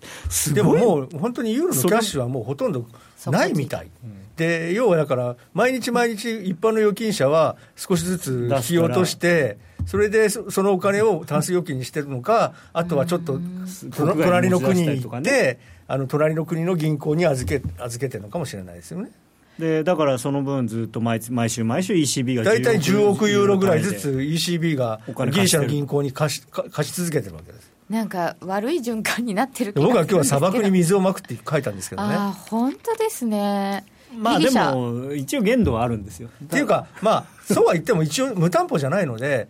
[0.53, 2.87] でももう本当にユーロのキャッシュはもうほとんど
[3.27, 3.89] ないみたい。
[4.37, 13.39] で要はだから毎日毎日一般の預金者は少しずつ引き落としてそれでそのお金をタンス預金にしてるのかあとはちょっと
[13.95, 19.09] 隣の国に行って、あの隣の国の銀行に預け預けてるのかもしれないですよね。
[19.57, 24.99] でだからその分、ずっと毎毎週毎週 ECB が大体10億ユーロぐらいずつ ECB が
[25.31, 27.71] ギリシャの銀行に貸し貸し続けてるわけです。
[27.89, 32.15] なんか悪い循環になってる僕は今日は砂漠に水をまくって書いたんですけどね。
[32.15, 33.85] あ本当ですね。
[34.15, 36.29] まあでも、一応限度はあるんですよ。
[36.43, 39.47] っていうか、まあ、そうは言っても一応無担保じゃないので、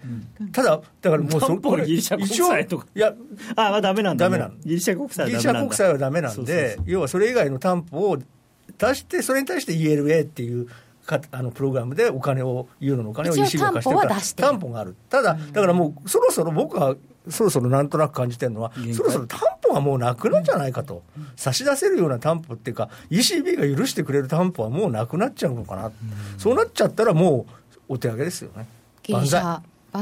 [0.51, 2.85] ただ、だからもうそこギリシャ国債とか。
[2.95, 3.13] いや、
[3.55, 4.25] ああ、ダメなんだ。
[4.25, 4.55] ダメなの。
[4.63, 10.67] ギリシャ国債ギリシャ国債はダメなんで、要はそれ以外の担保を出して、それに対して ELA っていう
[11.05, 14.95] かあのプログラムでお金を、ユーロのお金を EC が貸してるから、担保がある。
[15.09, 16.95] ただ、だからもう、そろそろ僕は、
[17.29, 21.03] そろそろなんとなく感じてるのは、そろそろ担保がもうなくなんじゃないかと、
[21.35, 25.91] 差し出せるような担保っていうか、ECB が許してくれる担保はもうなくなっちゃうのかな、
[26.37, 27.45] そうなっちゃったらも
[27.87, 28.67] うお手上げですよね。
[29.09, 29.41] 万歳。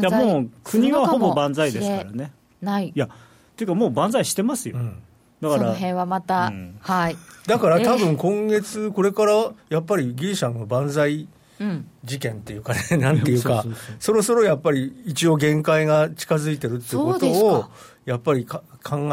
[0.01, 2.31] いやもう国はほぼ万歳ですからね。
[2.61, 2.87] ない。
[2.87, 3.09] いやっ
[3.55, 4.77] ていうかもう万歳してますよ。
[4.77, 5.01] うん。
[5.41, 7.15] だからその辺はまた、うん、はい。
[7.47, 11.27] だから多分今月これからやっぱりギリシャの万歳
[12.03, 13.65] 事件っていうかね、 なんていうか、
[13.99, 17.65] そろそろやっぱり一応限界が近づいてるっていうことを、
[18.05, 18.61] やっぱり考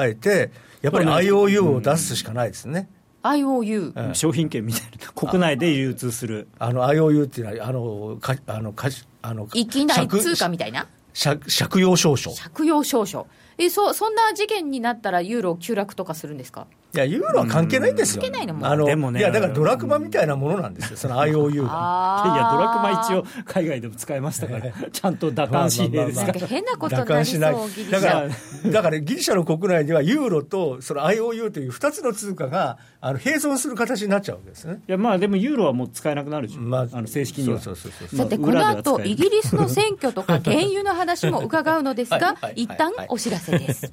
[0.04, 0.50] えて、
[0.82, 2.88] やっぱり IOU を出すしかないですね。
[3.22, 6.48] IOU、うん、商品券みたいな、国内で流通する。
[6.58, 8.88] あの IOU っていうのは、あの、かあのか
[9.22, 10.88] あの域内通貨みたいな？
[11.14, 12.32] 借借用証書。
[12.32, 13.26] 借用証書。
[13.58, 16.66] えそそんな事件になったらユーロ急落とかするんですか？
[16.94, 18.22] いや、ユーロは関係ないんですよ。
[18.22, 21.70] 関係ないのもあのでもねいや、だからドラクマみたいなものなんですよ、その IOU が。
[21.72, 27.54] あいや、ドラクマ一応応、海外でも使えましたから、ちゃんと打艦紙幣ですか変なことなり艦しない。
[27.54, 34.82] そうだからャ、だからギリシャの国内ではユーロとその IOU という2つの通貨があの併存する形になっちゃうわけですね。
[34.86, 37.60] いや、まあでもユーロはもう使えなくなるでしょ、まああの正式には。
[37.60, 38.18] そうそうそうそう。
[38.18, 43.92] さて、まあこの後イギリスの選挙とか原油の話も伺うのですが はいはい、一旦お知らせです。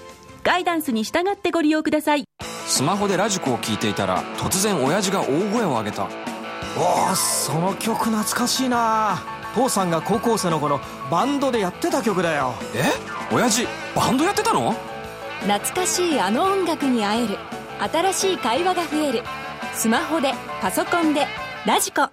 [0.43, 2.23] ガイダンスに従ってご利用ください。
[2.65, 6.07] スマホでラジコを聞いていたら突然親父が大声を上げた。
[6.77, 9.21] おおその曲懐かしいな。
[9.53, 10.79] 父さんが高校生の頃
[11.11, 12.53] バンドでやってた曲だよ。
[12.73, 12.85] え？
[13.35, 14.73] 親父バンドやってたの？
[15.41, 17.37] 懐かしいあの音楽に会える。
[17.79, 19.23] 新しい会話が増える。
[19.73, 21.27] スマホでパソコンで
[21.65, 22.07] ラジコ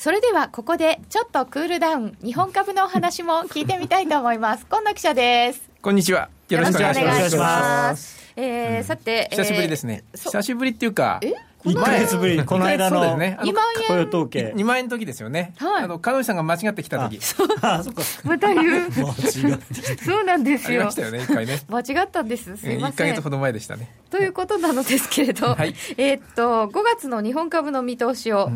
[0.00, 4.64] それではここでちょっとクールダウン、日本株のお話も聞いてみたいと思います。
[4.72, 5.60] 今野記者です。
[5.82, 6.30] こんにちは。
[6.48, 6.92] よろしくお願
[7.26, 8.32] いします。
[8.34, 10.04] えーさて、久しぶりですね。
[10.14, 11.34] えーそ久しぶりっていうか、え
[11.66, 13.36] ？1ヶ月ぶり、この間のね。
[13.38, 14.54] あの2万雇用円統計。
[14.56, 15.52] 2万円の時ですよね。
[15.58, 17.20] はいあの、彼女さんが間違ってきた時。
[17.60, 18.00] あ、そっか。
[18.24, 18.88] また言う。
[18.88, 20.94] 間違ってきたそうなんですよありまし。
[20.94, 21.60] たよね、一回ね。
[21.68, 22.56] 間違ったんです。
[22.56, 23.28] すいま1ヶせん月ほ。
[23.28, 23.92] ど前でしたね。
[24.08, 28.50] ということなのですけれど、はいえーっと、5月の日本株の見通しを、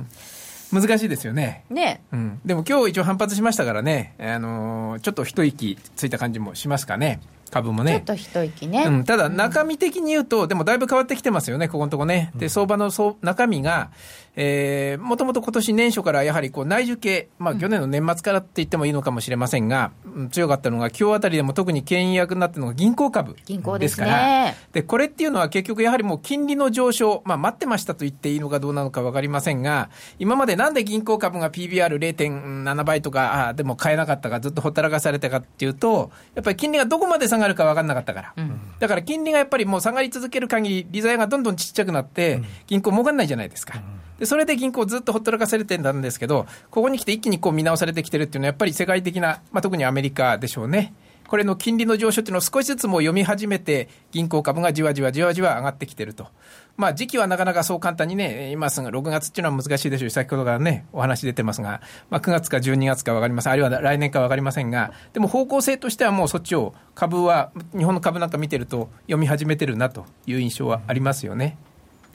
[0.81, 1.65] 難しいですよね。
[1.71, 2.41] ね、うん。
[2.45, 7.21] でも今日一応反発しましたからね、あのーちょっと一息ついた感じもしますかね。
[7.51, 7.93] 株もね。
[7.93, 8.85] ちょっと一息ね。
[8.87, 12.33] うん、ただ、中身的に言うと、でもだいぶ変わってきてますよね、ここのとこね。
[12.35, 13.91] で、相場のそう中身が、
[14.37, 24.57] えー、もともと今年年初からやはりこう内需系、まあ去年の年末からって言ってもいいのかもしれませんが、うん強かったのが、今日あたりでも特に牽引役になってるのが銀行株銀行ですから、ね。
[24.73, 29.89] で、これっていうのは結局やはりもう金利の上昇、まあ待ってましたと言っていいのかどうなのか分かりませんが、
[30.19, 38.35] 今までなんで銀行株が PBR0.7 倍とか、あでも買えなかったか、ずっとほったらかされたかっていうと、やっぱり金利がどこまで下がるか分かんなかったから。
[38.79, 43.83] だから金利がやっぱりもう下がり続ける限り、利ざやがどんどんちっちゃくなって、銀行儲かんないじゃないですか。
[44.19, 50.95] で、それで銀行ずっとほったらかされてたんですけど、ここに来て一気にこう見直されてきてるっていうのは、やっぱり世界的な、まあ特にアメリカでしょうね。
[51.35, 56.29] これの金利の上昇っていうのを少しずつもう読み始めて、銀行株がじわじわじわじわ上がってきてると。
[56.77, 63.53] まあ時期はなかなかそう簡単にね、今すぐ6月っていうのは難しいでしょうし、先ほどからね、お話出てますが、まあ9月か12月か分かりません。
[63.53, 71.59] あるいは来年か分かりませんが、でも方向性としてはもうそっちを株は、日本の株なんか見てると読み始めてるなという印象はありますよね。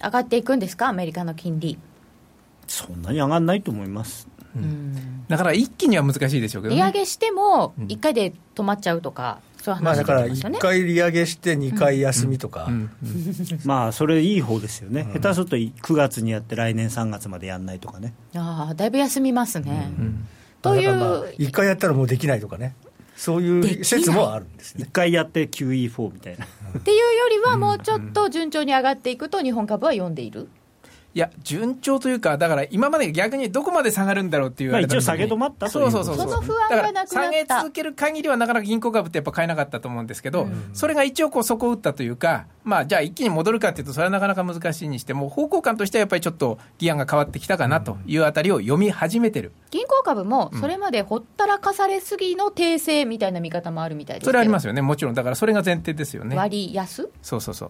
[0.02, 1.78] 上がっていくんですか、アメリカの金利。
[2.68, 4.30] そんなに上がらないと思います。
[5.28, 6.82] だから一気には難しいでしょうけどね。
[6.82, 10.60] 利上げしても、1回で止まっちゃうとか、そういうまあ話だから1出てますよね。
[10.60, 12.90] 回利上げして2回休みとか、うん
[13.66, 15.08] まあ、それいい方ですよね。
[15.14, 18.14] 下手すると9月にやって来年3月までやんないとかね。
[18.36, 19.92] ああ、だいぶ休みますね。
[19.98, 20.28] うん
[20.62, 20.92] という、
[21.38, 22.76] 1回やったらもうできないとかね、
[23.16, 24.92] そういう説もあるんですね1。
[24.92, 26.46] 回やって QE4 みたいな。
[26.46, 30.48] っていうよりは、もうちょっと順調に上がっていくと、日本株は読んでいる。
[31.20, 36.30] いや、順調というか、だから今まで逆にどこまで下がるんだろうっていう、まあ一応下げ止まったとそいううそうそうそう。
[36.30, 49.52] その不安がなくな下げ続ける限りはなかなか銀行株ってやっぱ買えなかったと思うんですけど、それが一応こう底を打ったというか、まあじゃあ一気に戻るかっていうと、それはなかなか難しいにしても、方向感としてはやっぱりちょっとギアが変わってきたかなというあたりを読み始めてる。
[49.72, 54.82] 銀行株も、それまでほったらかされすぎの訂正みたいな見方もあるみたいですけどそれはありますよね。
[54.82, 55.16] もちろん。
[55.16, 56.38] だからそれが前提ですよね。
[56.38, 57.70] 割安そうそうそう。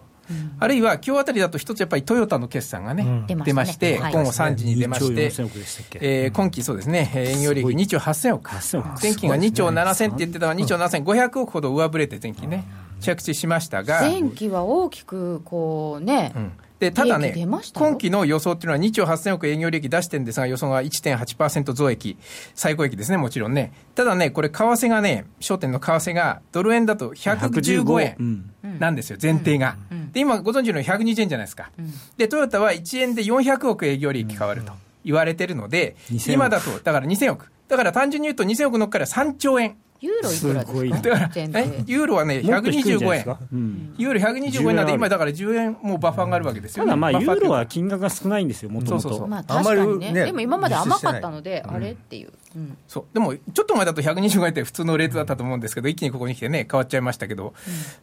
[0.58, 4.12] あるいは今日あたりだと一つやっぱりトヨタの決算がね、出まして、はい。
[4.12, 8.50] 今後3時に出まし2て、兆4000億でしたっけえー今期そうですね、えー営業利益2兆8000億。
[8.50, 9.02] 8000億。
[9.02, 12.64] 前期が2兆7000って言ってたのは2兆7500億ほど上振れて前期ね、
[13.00, 17.34] 着地しましたが、前期は大きくこうね、うんでただね
[17.74, 22.16] 今期の予想っていうのは2兆8000億営業利益出してるんですが、予想が1.8%増益、
[22.54, 23.72] 最高益ですね、もちろんね。
[23.94, 28.16] ただね、これ、為替がね、焦点の為替が、ドル円だと115円
[28.62, 28.78] うん。
[28.78, 29.76] なんですよ、前提が。
[30.12, 31.70] で、今、ご存知のように120円じゃないですか。
[32.16, 34.72] で、トヨタは1円で400億営業利益変わると
[35.04, 36.32] 言われてるので、2000億。
[36.32, 37.52] 今だと、だから2000億。
[37.68, 41.58] だから単純に言うと2000億乗っから3兆円ユーロいくらですか？
[41.60, 49.26] えユーロはね125円、うん、ユーロ125円なんで今だから10円もうバッファーがあるわけですよ、ね、ただまあユーロは金額が少ないんですよもともと。
[49.26, 50.12] まあ確かにね。
[50.24, 53.04] でも今まで甘かったので、あれっていう、うん、そう。
[53.12, 57.52] でもちょっと前だと125円って普通のレートだったと思うんですけど一気にここに来てね変わっちゃいましたけど、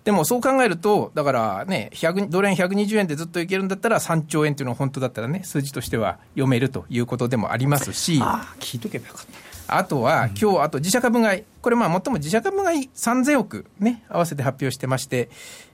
[0.03, 1.89] でもそう考えるとだからね
[2.29, 8.19] ドル円120円でずっといけるんだったら3兆円っていうのは本当だったらね数字としては読めるということでもありますし。
[8.21, 15.29] あ聞いとけばよかったあとは、今日あと自社株買い、これ、まあ、最も自社株買い3000億、ね、合わせて発表してまして、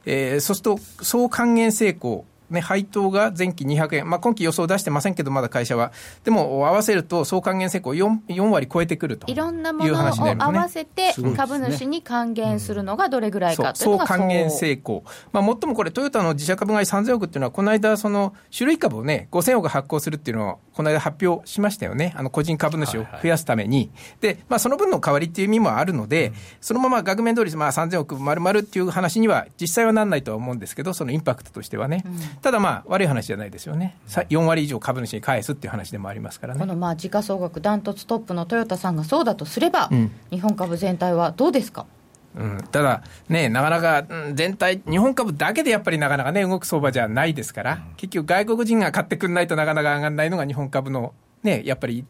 [0.05, 5.91] えー、そうすると、総還元成功、ね、配当が前期200円、まあ、今期予想出してませんけど、まだ会社は、
[6.23, 9.31] でも合わせると、総還元成功 4, 4割超えてくると。
[9.31, 23.91] いろんなものを合わせて、株主に還元するのがどれぐらいかというのが、総還元成功、まあ、最もこれ、トヨタの自社株買い3000億っていうのは、この間、その種類株をね、5000億発行するっていうのを、この間発表しましたよね、あの個人株主を増やすために、はいは
[24.33, 36.59] い、でまあ、その分の代わりっていう意味もあるので、うん、そのまま額面通り、まあ、3000億丸々っていう話には、実際はなんないとは思うんですけど、そのインパクトとしてはね、うん、ただまあ、悪い話じゃないですよね、4割以上株主に返すっていう話でもありますからね。
[36.59, 41.85] このまあ時価総額ダントツトップのトヨタさんがそうだとすれば、うん、日本株全体はどうですか？
[42.35, 51.13] うん、ただ、ね、なかなか全体、日本株だけでやっぱりなかなかね、動く相場じゃないですから、結局、外国人が買ってくんないとなかなか上がらないのが日本株の
[51.43, 52.05] ね、やっぱり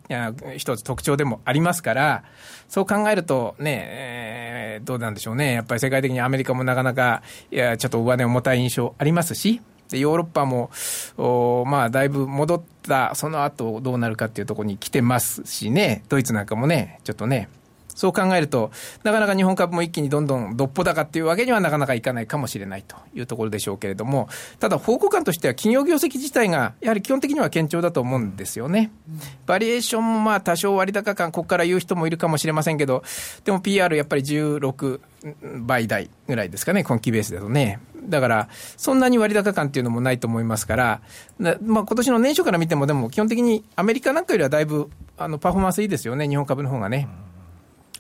[0.58, 2.24] 一つ特徴でもありますから、
[2.70, 7.22] そう考えるとね、えー、どうなんでしょうね、やっぱり世界的にアメリカもなかなか、
[7.52, 9.62] いやちょっと上値重たい印象ありますし、で
[10.00, 10.70] ヨーロッパも
[11.18, 17.50] お、まあ、だいぶ戻った、その後どうなるかっていうところに来てますしね、ドイツなんかもね、ちょっとね、
[17.96, 18.72] そう考えると、
[19.04, 24.30] なかなか日本株も一気にどんどんどっぽ高っていうわけにはなかなかいかないかもしれないというところでしょうけれども、
[24.60, 28.92] ただ、方向感としては企業業績自体がやはり基本的には堅調だと思うんですよね。
[29.46, 33.04] バリエーションもまあ多少割高感、ここから言う人もいるかもしれませんけど、
[33.46, 35.00] でも PR やっぱり16
[35.60, 37.80] 倍台ぐらいですかね、今期ベースだとね。
[38.06, 41.02] だから、そんなに割高感っていうのもないと思いますから、
[41.40, 47.08] まあ今年の年初から見ても、でも基本的にアメリカなんかよりはだいぶあのパフォーマンスいいですよね、日本株の方がね。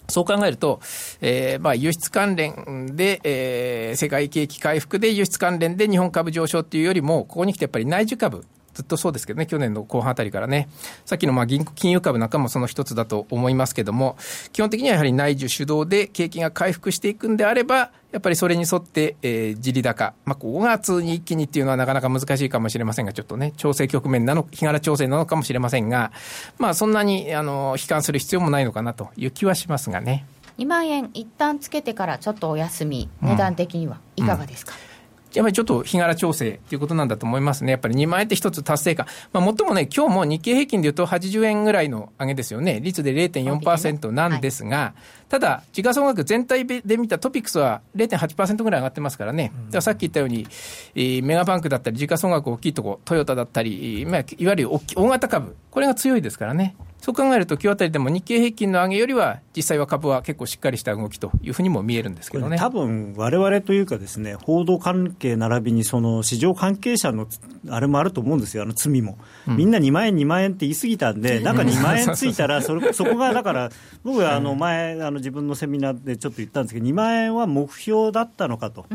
[0.10, 0.82] そう考えると、
[1.22, 10.67] えー、まあ輸出関連で、えー、世界景気回復で輸出関連で日本株上昇っていうよりも、ここに来てやっぱり内需株、ずっとそうですけどね、去年の後半あたりからね、
[11.05, 14.17] さっきのまあ銀金融株なんかもその一つだと思いますけども、
[14.51, 26.11] 基本的にはやはり内需主導で景気が回復していくんであれば、やっぱりそれに沿って、えー、地利高、まあ、5月に一気にっていうのはなかなか難しいかもしれませんが、ちょっとね、調整局面なの、日柄調整なのかもしれませんが、
[26.59, 30.26] まあ、そんなに、あの、悲観する必要もないのかなという気はしますがね。
[30.59, 34.93] 2万円一旦つけてからちょっとお休み、値段的にはいかがですか、うん
[35.34, 37.72] やっぱりちょっと日柄調整ということなんだと思いますね。
[37.72, 39.08] やっぱり2万円って一つ達成感。
[39.32, 42.80] まあ、もっともね、今日も日経平均でいうと80円ぐらいの上げですよね。
[42.82, 49.52] 率で0.4%なんですが、はい、ただ、時価総額全体で見たトピックスは0.8%ぐらい上がってますからね。
[49.68, 50.48] だからさっき言ったように、
[50.96, 56.76] えー、メガバンクだったり、時価総額大きいとこ、トヨタだったり、まあ、いわゆる大型株、これが強いですからね。
[57.04, 67.28] そう考えると、今日あたりでも日経平均の上げよりは、実際は株は結構しっかりした動きというふうにも見えるんですけどね多分われわれというか、ですね報道関係並びにその市場関係者の
[67.69, 69.17] あれもあると思うんですよ、あの罪も、
[69.47, 73.69] みんな2万円、2万円って言い過ぎたんで、なんか2万円ついたらそれ、そこがだから、
[74.03, 78.86] 僕はあの前、あの自分のセミナーでちょっと言ったんですけど、2万円は目標だったのかと、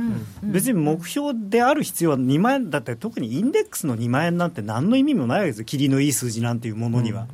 [0.42, 7.26] 別に目標である必要は2万円だって、特にインデックスの2万円なんて、何の意味もないわけですよ、切りのいい数字なんていうものには。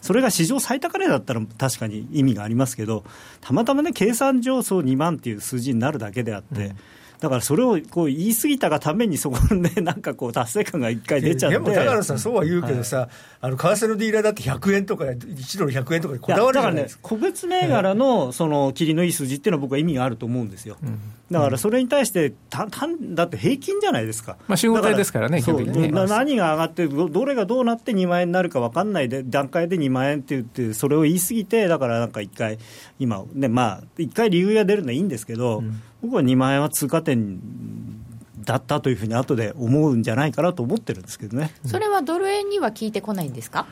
[0.00, 3.04] それが市場最高値だったら確かに意味がありますけど、
[3.40, 6.74] たまたまね、計算上、そう2万っていう数字になるだけであって。
[7.22, 11.58] うんだからそれをこう言い過ぎたがために、そこで なんかこう達成感が一回出ちゃって。
[11.58, 13.08] でもだからさ、そうは言うけどさ、はい、
[13.42, 20.76] あの為替のディーラーだって100円とか、1ドル100円とかにこだわるだからね、個別銘柄のその切りのいい数字っていうのは、僕は意味があると思うんですよ。
[20.82, 21.00] うん
[21.30, 32.58] だからそれに対して、たただって平均じゃないですか、まあ、集合体ですからね、そうね何が上がって、どれがどうなって2万円になるか分かんないで段階で2万円って言って、それを言い過ぎて、だからなんか一回、
[32.98, 37.40] 今、ね、まあ、一回理由が出るのはいいんですけど、うん、僕は2万円は通過点
[38.44, 41.52] だったというふうに後で思うんじゃないかなと思ってるんですけどね。
[41.66, 43.66] それはドル円には効いてこないんですか？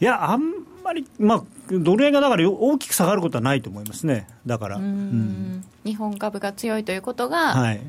[0.00, 0.42] いや、あん
[0.82, 4.76] まり、まあ、ドル円がだから大きく下がることはないと思いますね、だから。
[4.76, 5.64] うん。
[5.84, 7.80] 日本株が強いということが、はい、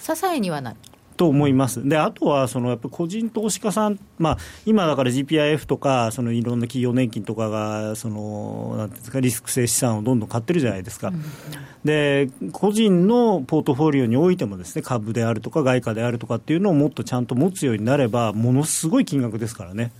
[0.00, 0.76] 支えにはなる。
[1.18, 11.22] と思います、であとはそのやっぱ個人投資家さん、まあ、今だから GPIF とか、そのいろんな企業年金とかがそのなんですかリスク性資産をどんどん買ってるじゃないですか、うん、
[11.84, 19.90] で個人のポートフォリオにおいてもですね株であるとか外貨であるとかっていうのをもっとちゃんと持つようになれば、ものすごい金額ですからね。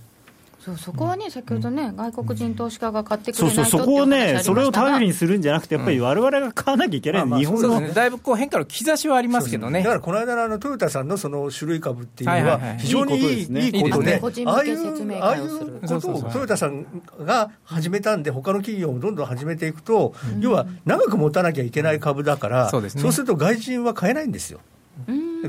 [0.59, 9.79] そうそこはね、先ほどね、外国人投資家が買ってくれないとそうそう、そこをね、それを頼りにすするんじゃなくて、やっぱりわれわれが買わなきゃいけない、まあまあ日本のね、だいぶこう変化の兆しはありますけどね。
[9.83, 9.95] だか。
[9.95, 16.85] らこの間のあのトヨタさんのその種類株っていうのは非常にいいことでああいうことをトヨタさん
[17.19, 24.59] が始めたんで他の企業もどんどん始めていくと要は長く持たなきゃいけない株だからそうですねそうすると外人は買えないんですよ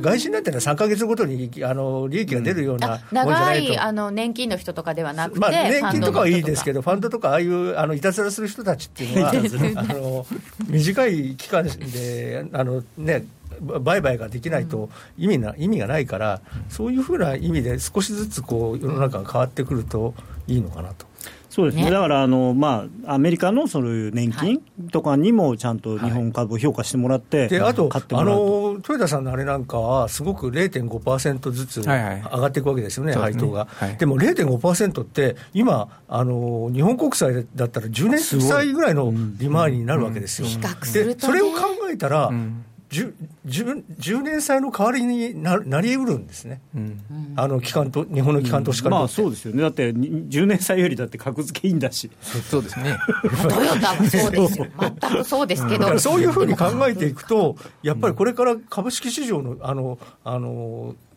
[0.01, 9.31] 外人なんてのは3か月ごとにあの利益が出るようなあもん長ないあの年金の人とかではなくて、まあ、年金とかはいいですけど、ど、ファンドとか、ああいうあのいたずらする人たちっていうのは、
[9.77, 10.27] あの
[10.69, 13.25] 短い期間であの、ね、
[13.61, 20.15] 売買ができないと意味な意味がないから、そういうふうな意味で、少しずつこう世の中が変わってくると
[20.47, 21.10] いいのかなと。
[21.51, 21.91] そうですね、ね。
[21.91, 28.73] だからあの、まあ、アメリカのそういう年金とかにもちゃんと日本株を評価してもらって、であとあ買ってもらうと。
[28.73, 32.23] の、豊田さんのあれなんかは、すごく0.5%ずつ上はいはい。
[32.23, 33.67] がっていくわけですよね、配当が。
[33.69, 33.97] はい。
[33.97, 40.49] でも0.5%って、今あの、日本国債だったら10年債ぐらいの利回りになるわけですよ。
[40.49, 43.15] 比較するでそれを考えたら、ん 10,
[43.47, 47.01] 10, 10年債の代わりにななりうるんですね、うん。
[47.37, 49.09] あの機関と日本の機関投資家にまあ。
[49.09, 52.11] そうですよね、だってに10年債よりだって格付けいいんだし、
[52.51, 52.99] そうですね。
[53.49, 61.10] トヨタもそうですよ、全くそうですけど、そういうふうに考えていくと、やっぱりこれから株式市場のあのあのうん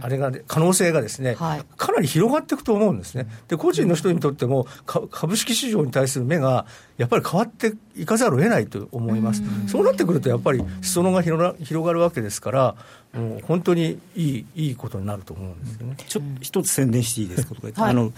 [0.00, 3.26] あれが、ね、可能性がですね、はいかなり広がっていくと思うんですね。
[3.48, 6.66] で、個人の人にとっても、か株式市場に対する目が、
[6.96, 9.42] やっぱり変わっていかざるを得ないと思います。
[9.66, 12.74] そうなってくると、やっぱり裾野が広が広がるわけですから、
[13.14, 15.96] もう本当にいいいいことになると思うんですよね。
[16.06, 18.12] ちょっと一つ宣伝していいですかとか言って、はいあの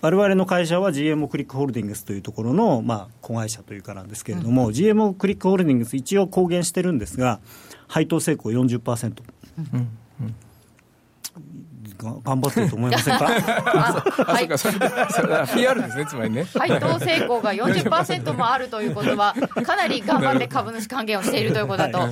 [0.00, 7.40] 我々の会社は GMO クリックホールディングスというところの、まあ、子会社というかなんですけれども、GMO クリックホールディングス、一応公言してるんですが、
[7.86, 9.22] 配当成功40%。
[9.62, 9.80] が
[11.98, 13.24] 頑張ってると思いませんか？
[13.26, 14.74] はいそうか、それ
[15.10, 16.44] それは PR ですね、つまりね。
[16.54, 22.08] 配当成功が40%もあるということは、かなり頑張って株主還元をしているということだと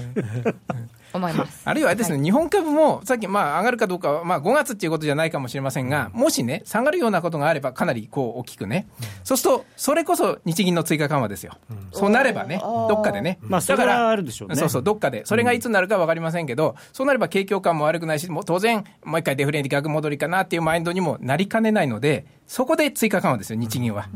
[1.12, 1.62] 思います。
[1.64, 8.86] あるいはですね、日本株もさっき、まあ、上がるかどうかは、まあ、5月っていうことじゃないかもしれませんが、もしね、下がるようなことがあれば、かなりこう大きくね、
[9.24, 11.54] そうすると、それこそ日銀の追加緩和ですよ、
[11.92, 14.56] そうなればね、どっかでね、まあそれはあるでしょうね。
[14.56, 24.08] そうそう、どっかで、それがいつになるか分かりませんけど、そうなれば景況感も悪くないし、もう当然、もう一回デフレに逆戻りかなっていうマインドにもなりかねないので、そこで追加緩和ですよ、日銀は。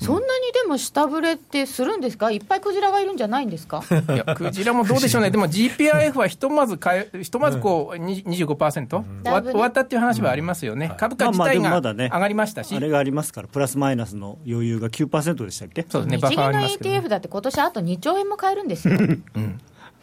[0.00, 0.26] そんなに
[0.62, 3.82] でも下振れってするんですか、いっぱいクジラがいるんじゃないんですか？
[3.90, 12.10] いや、クジラもどうでしょうね、 でも GPIF はひとまずかえ、ひとまずこう、に25%、終わ終わったっていう話はありますよね、株価自体まあまあがでもまだね。
[12.12, 15.84] 上がりましたし、あれがありますから、プラスマイナスの余裕が9%でしたっけ？
[15.88, 18.98] そうですね、バッ日銀のファーありますけどね、ETF だって今年あと2兆円も買えるんですよ。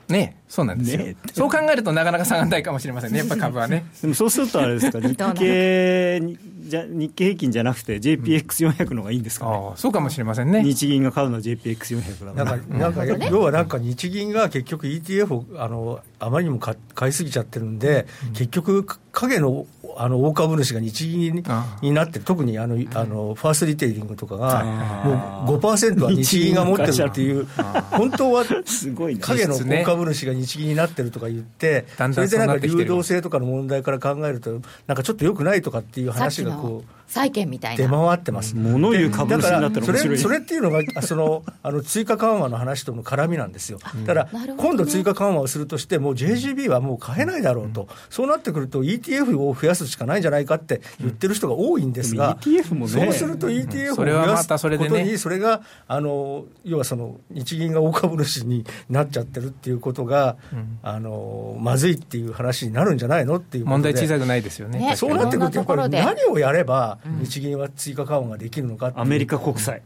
[0.09, 3.85] ねそうなんですよ、ねそう考えるとなかなか下がらないかもしれませんね、やっぱ株はね。
[4.01, 10.63] でもそうするとあれですか、 日経にじゃ日経平均じゃなくて、JPX400 の方がいいんですかね、ああそうかもしれませんね。
[10.63, 12.57] 日銀が買うのは JPX400 だから。
[12.77, 27.45] なんか、 なんか要はなんか日銀が結局 ETF をあのあまりにも買買いすぎちゃってるんで、結局、影のあの大株主が日銀にあになってる、特にあのあのファーストリテイリングとかが、あもう5%は日銀が持ってるっていう、
[27.91, 29.21] 本当はすごいね。
[29.21, 37.02] 影の大株主が日銀になってるとか言って、それでなんか流動性とかの問題から考えると、なんかちょっと良くないとかっていう話がこう。
[37.07, 37.91] 債券みたい出な。
[37.91, 38.55] 回ってます。
[38.55, 43.79] 物言う株主になったらでだからそれそれっていうのが、あそのあの追加緩和の話との絡みなんですよ。
[44.05, 44.53] だから、ね。
[44.57, 54.89] 今度追加緩和をするとして、もう JGB はもう買えないだろうと、そうなってくると ETF を増やすしかないんじゃないかって言ってる人が多いんですが、でも ETF もねそうすると ETF を増やすたそれでね。
[54.89, 60.37] ことに、それが、あの、要はその、日銀が大株主になっちゃってるっていうことが、
[60.81, 63.65] あの、まずいっていう話になるんじゃないのっていう。
[63.65, 64.79] 問題小さくないですよね。
[64.79, 64.95] ね。
[64.95, 69.81] そうなってくると、やっぱり何をやれば、日銀は追加緩和ができるのかアメリカ国債、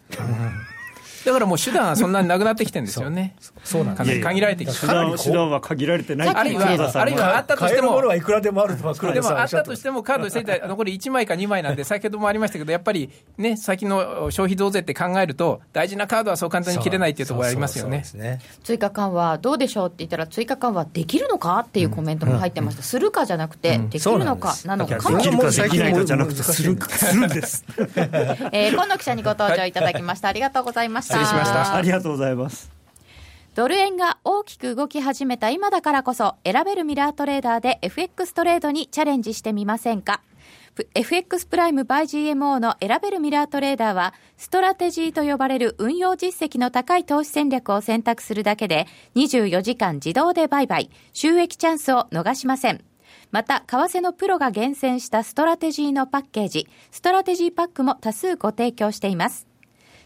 [1.27, 3.35] だからもう手段はそんなになくなってきてるんですよね。
[3.65, 3.83] そう。
[3.83, 4.03] なんです。
[4.03, 6.27] かなり限られてきて手段手段は限られてない。
[6.29, 18.05] さっきっていう黒田さんあるいはあったとしてもものはいくらでもあるとでもあったとしても、カードしてたら残り1枚か2枚なんで、先ほどもありましたけど、やっぱりね、先の消費増税って考えると、大事なカードはそう簡単に切れないっていうところがありますよね。
[18.63, 24.95] 追加緩和どうでしょうって言ったら追加緩和できるのかっていうコメントも入ってました、するかじゃなくて、できるのかなのか。
[24.95, 27.65] できるかできないかじゃなくて、するするんです。
[28.51, 32.71] えー、今野記者にご登場いただきました、ありがとうございました失礼しましたありがとうございます。
[33.55, 40.21] ドル円が大きく動き始めた今だからこそ選べるミラートレーダーで FX トレードにチャレンジしてみませんか？
[40.75, 52.83] プ FX プライム by GMO の選べるミラートレーダーはストラテジーと呼ばれる運用実績の高い投資戦略を選択するだけで24時間自動で売買収益チャンスを逃しません
[53.31, 59.47] また、為替のプロが厳選したストラテジーのパッケージ、ストラテジーパックも多数ご提供しています。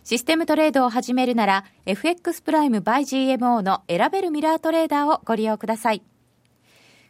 [0.03, 3.01] システムトレードを始めるなら、FX プライム by
[3.37, 6.01] GMO の選べるミラートレーダーをご利用ください。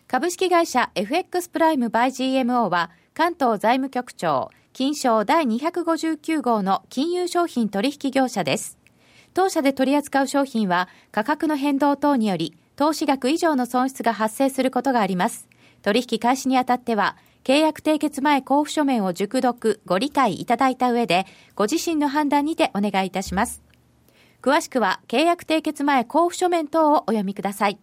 [0.07, 8.77] 株式会社 FX プライム by GMO は、関東財務局長、金商第259号の金融商品取引業者です。
[9.33, 15.47] 当社で取り扱う商品は価格の変動等により投資額以上の損失が発生することがあります。
[15.81, 21.25] 取引開始にあたっては契約締結前交付書面を熟読、ご理解いただいた上で、
[21.55, 23.63] ご自身の判断にてお願いいたします。
[24.43, 27.79] 詳しくは、契約締結前交付書面等をお読みください。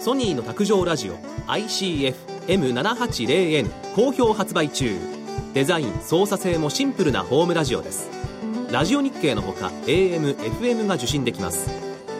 [0.00, 1.14] ソニーの卓上ラジオ
[1.46, 4.98] ICF-M780N 好評発売中。
[5.54, 8.10] デザイン、操作性もシンプルなホームラジオです。
[8.72, 11.70] ラジオ日経のほか AM、FM が受信できます。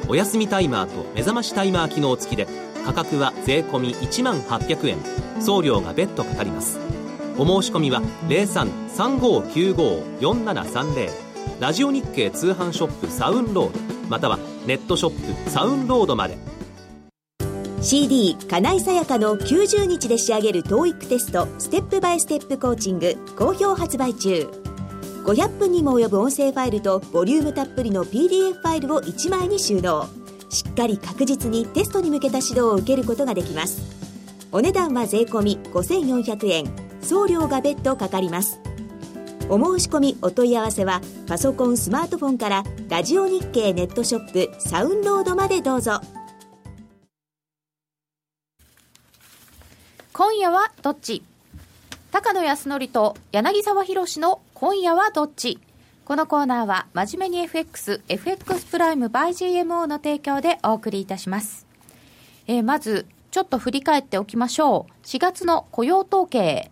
[0.08, 2.46] お休みタイマーと目覚ましタイマー機能付きで
[2.84, 6.78] 価格は税込1万800円送料が別途かかります。
[7.38, 11.10] お申し込みは0335954730
[11.60, 13.78] ラジオ日経通販ショップサウンロード
[14.08, 16.38] またはネットショップサウンロードまで。
[17.82, 24.48] CD 金井さやかの90日で仕上げる TOEIC テストステップバイステップコーチング好評発売中。
[25.24, 30.08] 500分にも及ぶ音声ファイルとボリュームたっぷりの PDF ファイルを1枚に収納。
[30.48, 34.05] しっかり確実にテストに向けた指導を受けることができます。
[34.52, 36.86] お値段は税込5400円。
[37.02, 38.60] 送料が別途かかります。
[39.48, 46.00] お申し込みお問い合わせはパソコンスマートフォンからラジオ日経ネットショップサウンロードまでどうぞ。
[50.12, 51.22] 今夜はどっち？
[52.10, 55.60] 高野康則と柳沢博の今夜はどっち？
[56.04, 61.66] このコーナーは真面目に FX、FX プライム by GMO の提供でお送りいたします。
[62.48, 65.06] えー、まず、ちょっと振り返っておきましょう。
[65.06, 66.70] 4月の雇用統計。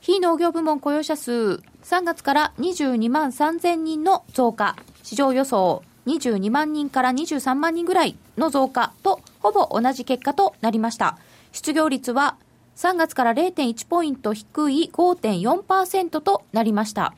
[0.00, 4.76] 非農業部門雇用者数、3月から22万3000人の増加。
[5.02, 11.16] 市場予想、22万人から23万人ぐらいの増加と、ほぼ同じ結果となりました。
[11.50, 12.36] 失業率は
[12.76, 17.14] 3月から0.1ポイント低い5.4%となりました。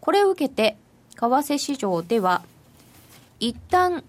[0.00, 0.78] これを受けて、
[1.14, 2.40] 為替市場では、
[3.38, 4.02] 一旦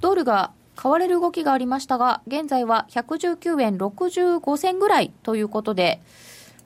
[0.00, 6.00] ドルが買われる動きがありましたが、現在は119円65銭ぐらいということで、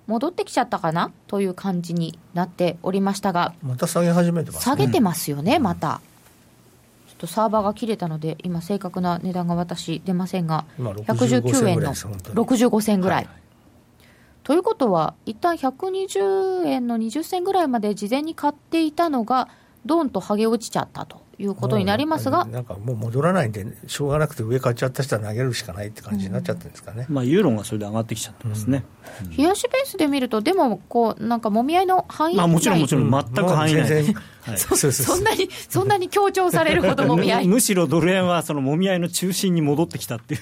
[0.06, 1.10] 戻ってきちゃったかな？
[1.26, 6.00] という感じになっておりましたが、また下げ始めてます、ね、下げてますよね、また。
[7.08, 13.24] ちょっとサーバーが切れたので、今、正確な値段が私、出ませんが、119円の65銭ぐらい。
[13.24, 13.34] はい。
[14.44, 19.48] ということは、一旦120円の20銭ぐらいまで事前に買っていたのが、
[19.84, 28.84] どんと剥げ落ちちゃったということになりますが、なんかもう戻らないんで、しょうがなくて上買っちゃった人は投げるしかないって感じになっちゃってるんですかね、うん、まあ、ユーロがそれで上がってきちゃってますね、
[29.22, 37.48] うん、冷やしベースで見ると、でもこう、なんかもみ合いの範囲まあ、もちろんもちろん、全く範囲内、はい、 そんなに、そんなに強調されるほどもみ合い。
[37.48, 40.40] むしろドル円はそのもみ合いの中心に戻ってきたっていう。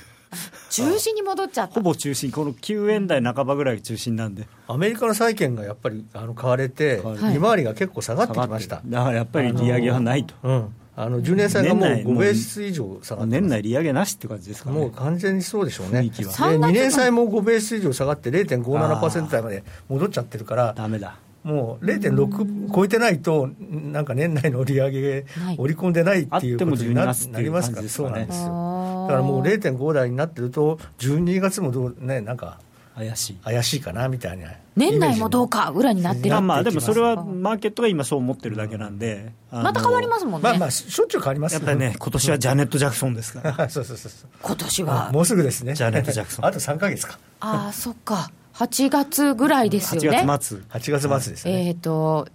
[0.71, 1.75] 中心に戻っちゃった。
[1.75, 8.83] ほぼ中心、この9円台半ばぐらいが中心なんで、アメリカの債券がやっぱりあの買われて、利回りが結構下がってきました。
[8.85, 10.35] だからやっぱり利上げはないと。
[10.43, 21.17] うんあの10年債がもう5ベース以上下がって年内利上げなしって感じですか、ね、もう完全にそうでしょうね、2年債も5ベース以上下がって、0.57%台まで戻っちゃってるから、だめだ。
[21.43, 25.27] もう0.6超えてないと、なんか年内の利上げ、
[25.59, 27.03] 織り込んでないっていうことにな
[27.41, 29.07] りますから、そうなんですよ。
[29.09, 32.59] だからもう0.5台になってると、12月もどう、ね、なんか。
[32.97, 33.35] 怪しい。
[33.45, 34.53] 怪しいかなみたいな。
[34.77, 40.49] 年内もどうか裏になってるまあでもそれはマーケットが今そう思ってるだけなんで、また変わりますもんね。
[40.49, 43.53] まあまあしょっちゅう変わりますやっぱりね今年はジャネット・ジャクソンですから。
[43.71, 45.11] そうそうそう今年は。
[45.13, 45.75] もうすぐですね。
[45.75, 46.47] ジャネット・ジャクソン。
[46.47, 47.19] あと3か月か。
[47.41, 48.31] ああそっか。
[48.55, 50.21] 8月ぐらいですよね。
[50.21, 50.59] 8月末。
[50.69, 51.67] 8月末ですね。
[51.67, 52.29] えっ、ー、と、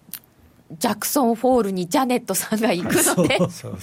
[0.77, 3.77] ジャクソンホールにジャネットさんが行くので、 そう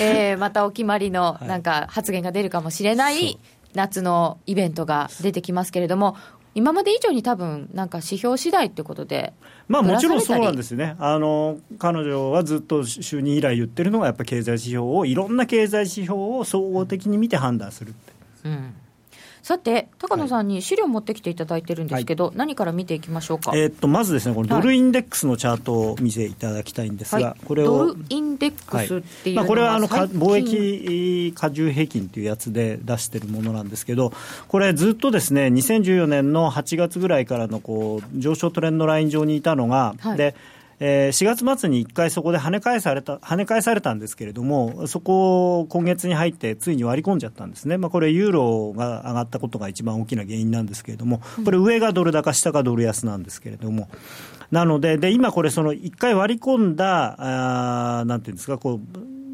[0.00, 3.38] えー、またお決まりのなんか発言が出るかもしれない
[3.76, 6.16] 夏のイベントが出てきますけれども、
[6.56, 9.34] 今まで以上に多分なんか指標次第ってことで、
[9.68, 18.12] まあ、もちろんそうなんですねあの、彼女はずっと就任以来言ってるのが、やっぱり経済指標を、いろんな経済指標を総合的に見て判断するって。
[18.46, 18.74] うん
[19.46, 34.12] さて、高野さんに資料を持ってきていただいてるんですけど、はい、何から見ていきましょうか、えー、っとまずですね、このドルインデックスのチャートを見せいただきたいんですが、はい、これをドルインデックスっていうのは、まあ、これはあの貿易加重平均というやつで出してるものなんですけど、
[34.48, 40.34] これ、ずっとですね2014年の8月ぐらいからのこう上昇トレンドライン上にいたのが、はい、で
[40.78, 53.88] えー、4月末に1回そこで跳ね返された跳ね返されたんですけれども、そこを今月に入ってついに割り込んじゃったんですね、まあ、これ、ユーロが上がったことが一番大きな原因なんですけれども、これ、上がドル高、下がドル安なんですけれども、
[54.50, 58.80] なので、で今、これ、その1回割り込んだ、あなんていうんですか、こ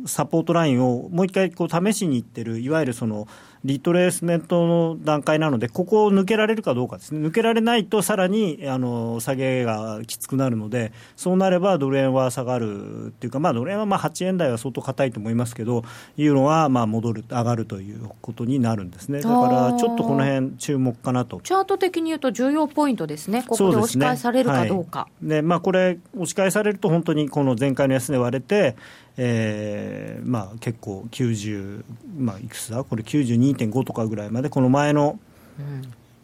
[0.04, 3.26] うサポートラインをもう一回こう試しにいってる、いわゆるその
[3.64, 15.84] リトレースメントの段階なので、ここを抜けられるかどうかですね、抜けられないと、さらにあの下げがきつくなるので、そうなればドル円は下がるっていうか、まあ、ドル円はまあ8円台は相当硬いと思いますけど、
[16.16, 21.40] ユーロはまあ戻る、上がるということになるんですね、だからちょっとこの辺注目かなと。
[21.42, 25.06] チャート的に言うと、重要ポイントですね、ここで押し返されるかどうか。
[25.22, 28.74] で、ねはい、まあ、これ、押し返されると、本当にこの前回の安値割れて、
[29.16, 31.84] えーまあ、結構90、
[32.18, 32.82] まあ、いくつだ？
[32.82, 35.18] これ92.5とかぐらいまでこの前の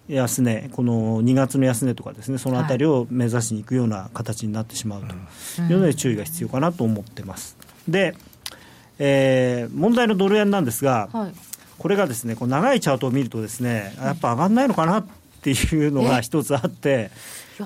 [0.08, 5.14] 安値、この2月の安値とかですねそのあたりを目指しにいくような形になってしまうと。
[5.62, 7.58] いうので注意が必要かなと思ってます。
[7.86, 8.14] で、
[8.98, 11.32] えー、問題のドル円なんですが、はい、
[11.76, 15.06] これがですねこう長いチャートを見るとですねやっぱ上がらないのかなっ
[15.42, 17.10] ていうのが一つあって。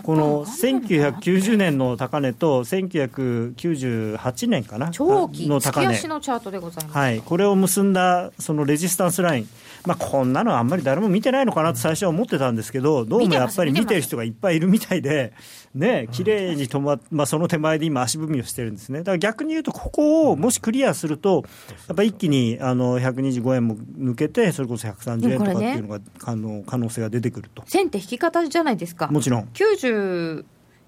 [0.00, 4.90] この1990年の高値と1998年かな。
[4.90, 6.08] 長期の高値。
[6.08, 9.48] のチャートでございます、はい、これを結んだそのレジスタンスライン。
[9.84, 15.32] まあ、こんなのあんまり誰も見てないのかなと最初は思ってたんですけど、どうもやっぱり見てる人がいっぱいいるみたいで、
[15.74, 19.00] ね、綺麗に止まっ、まあ、その手前で今、足踏みをしてるんですね。
[19.00, 21.44] だから逆に言うと、ここをもしクリアすると、
[21.88, 27.64] やっぱり一気にあの125円も抜けて、それこそ130円とかっていうのが、ね、あの可能性が出てくると。
[27.66, 29.08] 線って引き方じゃないですか。
[29.08, 29.48] もちろん。
[29.88, 30.44] 90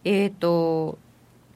[0.07, 0.99] えーと、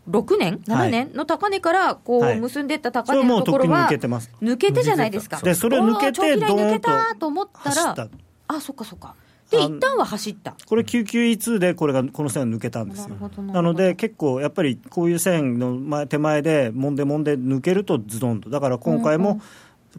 [0.09, 1.13] 6年、7年？
[1.13, 5.39] の高値からこう結んでいった高値のところは、抜けてじゃないですか。
[5.43, 6.91] で、それを抜けて、どーんと。
[7.19, 8.09] と思ったら、
[8.49, 9.15] あ、そっかそっか。
[9.51, 10.55] で、一旦は走った。
[10.67, 13.17] これ992でこれが、この線が抜けたんですよ。
[13.39, 18.49] なので、結構やっぱりこういう線の前手前で、もんでもんで抜けるとズドンと。
[18.49, 19.41] だから今回も、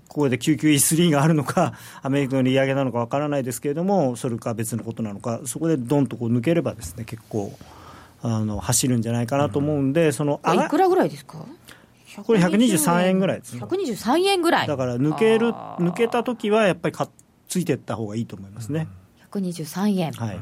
[0.07, 7.53] ここで991.3があるのか、 アメリカの利上げなのかわからないですけれども、それか別のことなのか、そこでどんとこう抜ければですね、結構。
[8.21, 11.45] あの走るんじゃないかなと思うんで、そのいくらぐらいですか？
[12.25, 13.61] これ123円ぐらいですね。
[13.63, 14.67] 123円ぐらい。
[14.67, 17.07] だから抜ける抜けた時はやっぱりか
[17.47, 18.89] ついていった方がいいと思いますね。
[19.31, 20.11] 123円。
[20.11, 20.39] はい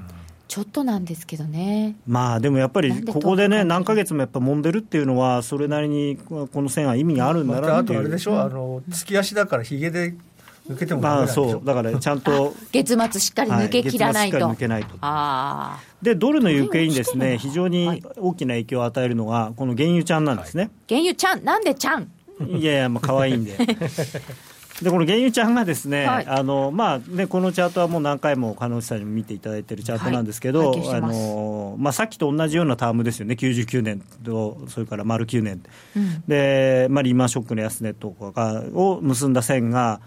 [0.48, 1.95] ちょっとなんですけどね。
[2.08, 8.41] まあでもやっぱりここでね何ヶ月もやっぱ揉んでるっていうのはそれなりにこの線は意味があるんだなっていう、あとあれでしょ。
[8.41, 10.16] あの月足だからひげで
[10.70, 14.95] 抜けてもまあそうだからちゃんと 月末しっかり抜け切らないと、はい、抜けないと。
[15.02, 21.43] あでドルの行方にですね非常に大きな影響を与えるのがこの原油ちゃんなんですね、はい、原油ちゃん？
[21.43, 22.10] なんでちゃん？
[22.45, 23.58] いやいやもう可愛いんで
[24.82, 35.63] でこの原油ちゃんがですね、はい、あのまあねこのチャートはもう何回も加納さんにも見ていただいているチャートなんですけど、はい、あのまあさっきと同じようなタームですよね、99年とそれから丸9年、
[35.95, 39.99] うん、でまあリーマンショックの安値とかを結んだ線が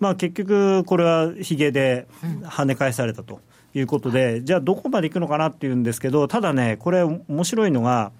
[0.00, 2.06] まあ、結局、これはひげで
[2.44, 3.40] 跳ね返されたと
[3.74, 8.12] いうことで、じゃあ、どこまでいくのかなっていうんですけど、ただね、これ、面白いのが、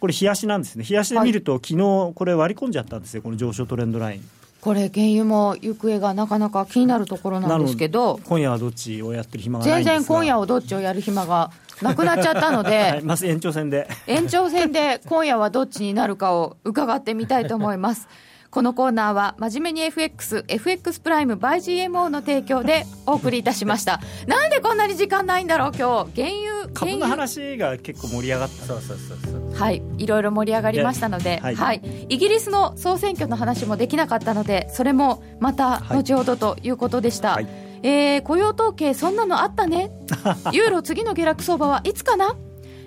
[0.00, 4.39] これ、冷やしなんですね、冷やしで見ると、昨日これ、割り込んじゃったんですよ、この上昇トレンドライン。
[4.60, 11.50] これ、原油も行方がなかなか気になるところなんですけど、今夜はどっちをやってる暇がない全然今夜はどっちをやる暇が
[11.80, 13.88] なくなっちゃったので、 はい、まず延長戦で。
[14.06, 18.08] 延長戦で今夜はどっちになるかを伺ってみたいと思います。
[18.50, 24.00] このコーナーは真面目に FX、FX プライム by GMO の提供でお送りいたしました。
[24.26, 26.22] なんでこんなに時間ないんだろう今日。
[26.22, 26.28] 原
[26.64, 28.66] 油、株の話が結構盛り上がった。
[28.66, 29.54] そうそうそうそう。
[29.54, 37.34] はい、いろいろ盛り上がりましたので、はい、はい、イギリスの総選挙の話もできなかったので、それもまた後ほどということでした。
[37.34, 37.46] はい、
[37.84, 39.92] えー、雇用統計そんなのあったね。
[40.50, 42.34] ユーロ次の下落相場はいつかな？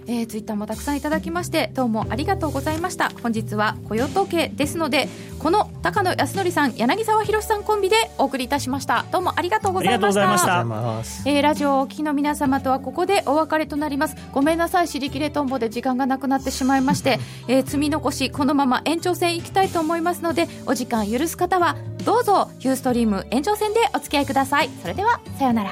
[0.08, 3.10] えー、ツイッターもたくさんいただきましてどうもありがとうございました。
[3.22, 5.08] 本日は雇用統計ですので
[5.39, 9.06] この高野康則さん柳沢博さんコンビでお送りいたしました。
[9.12, 10.22] どうもありがとうございました。
[11.26, 14.16] えー、ラジオをお聞きの皆様とはここでお別れとなります。
[14.32, 21.76] ごめんなさい尻切れトンボで時間がなくなってしまいまして、 えー、積み残しこのまま延長戦いきたいと思いますのでお時間許す方は
[22.06, 24.70] どうぞユーストリーム延長戦でお付き合いください。
[24.82, 25.72] それではさようなら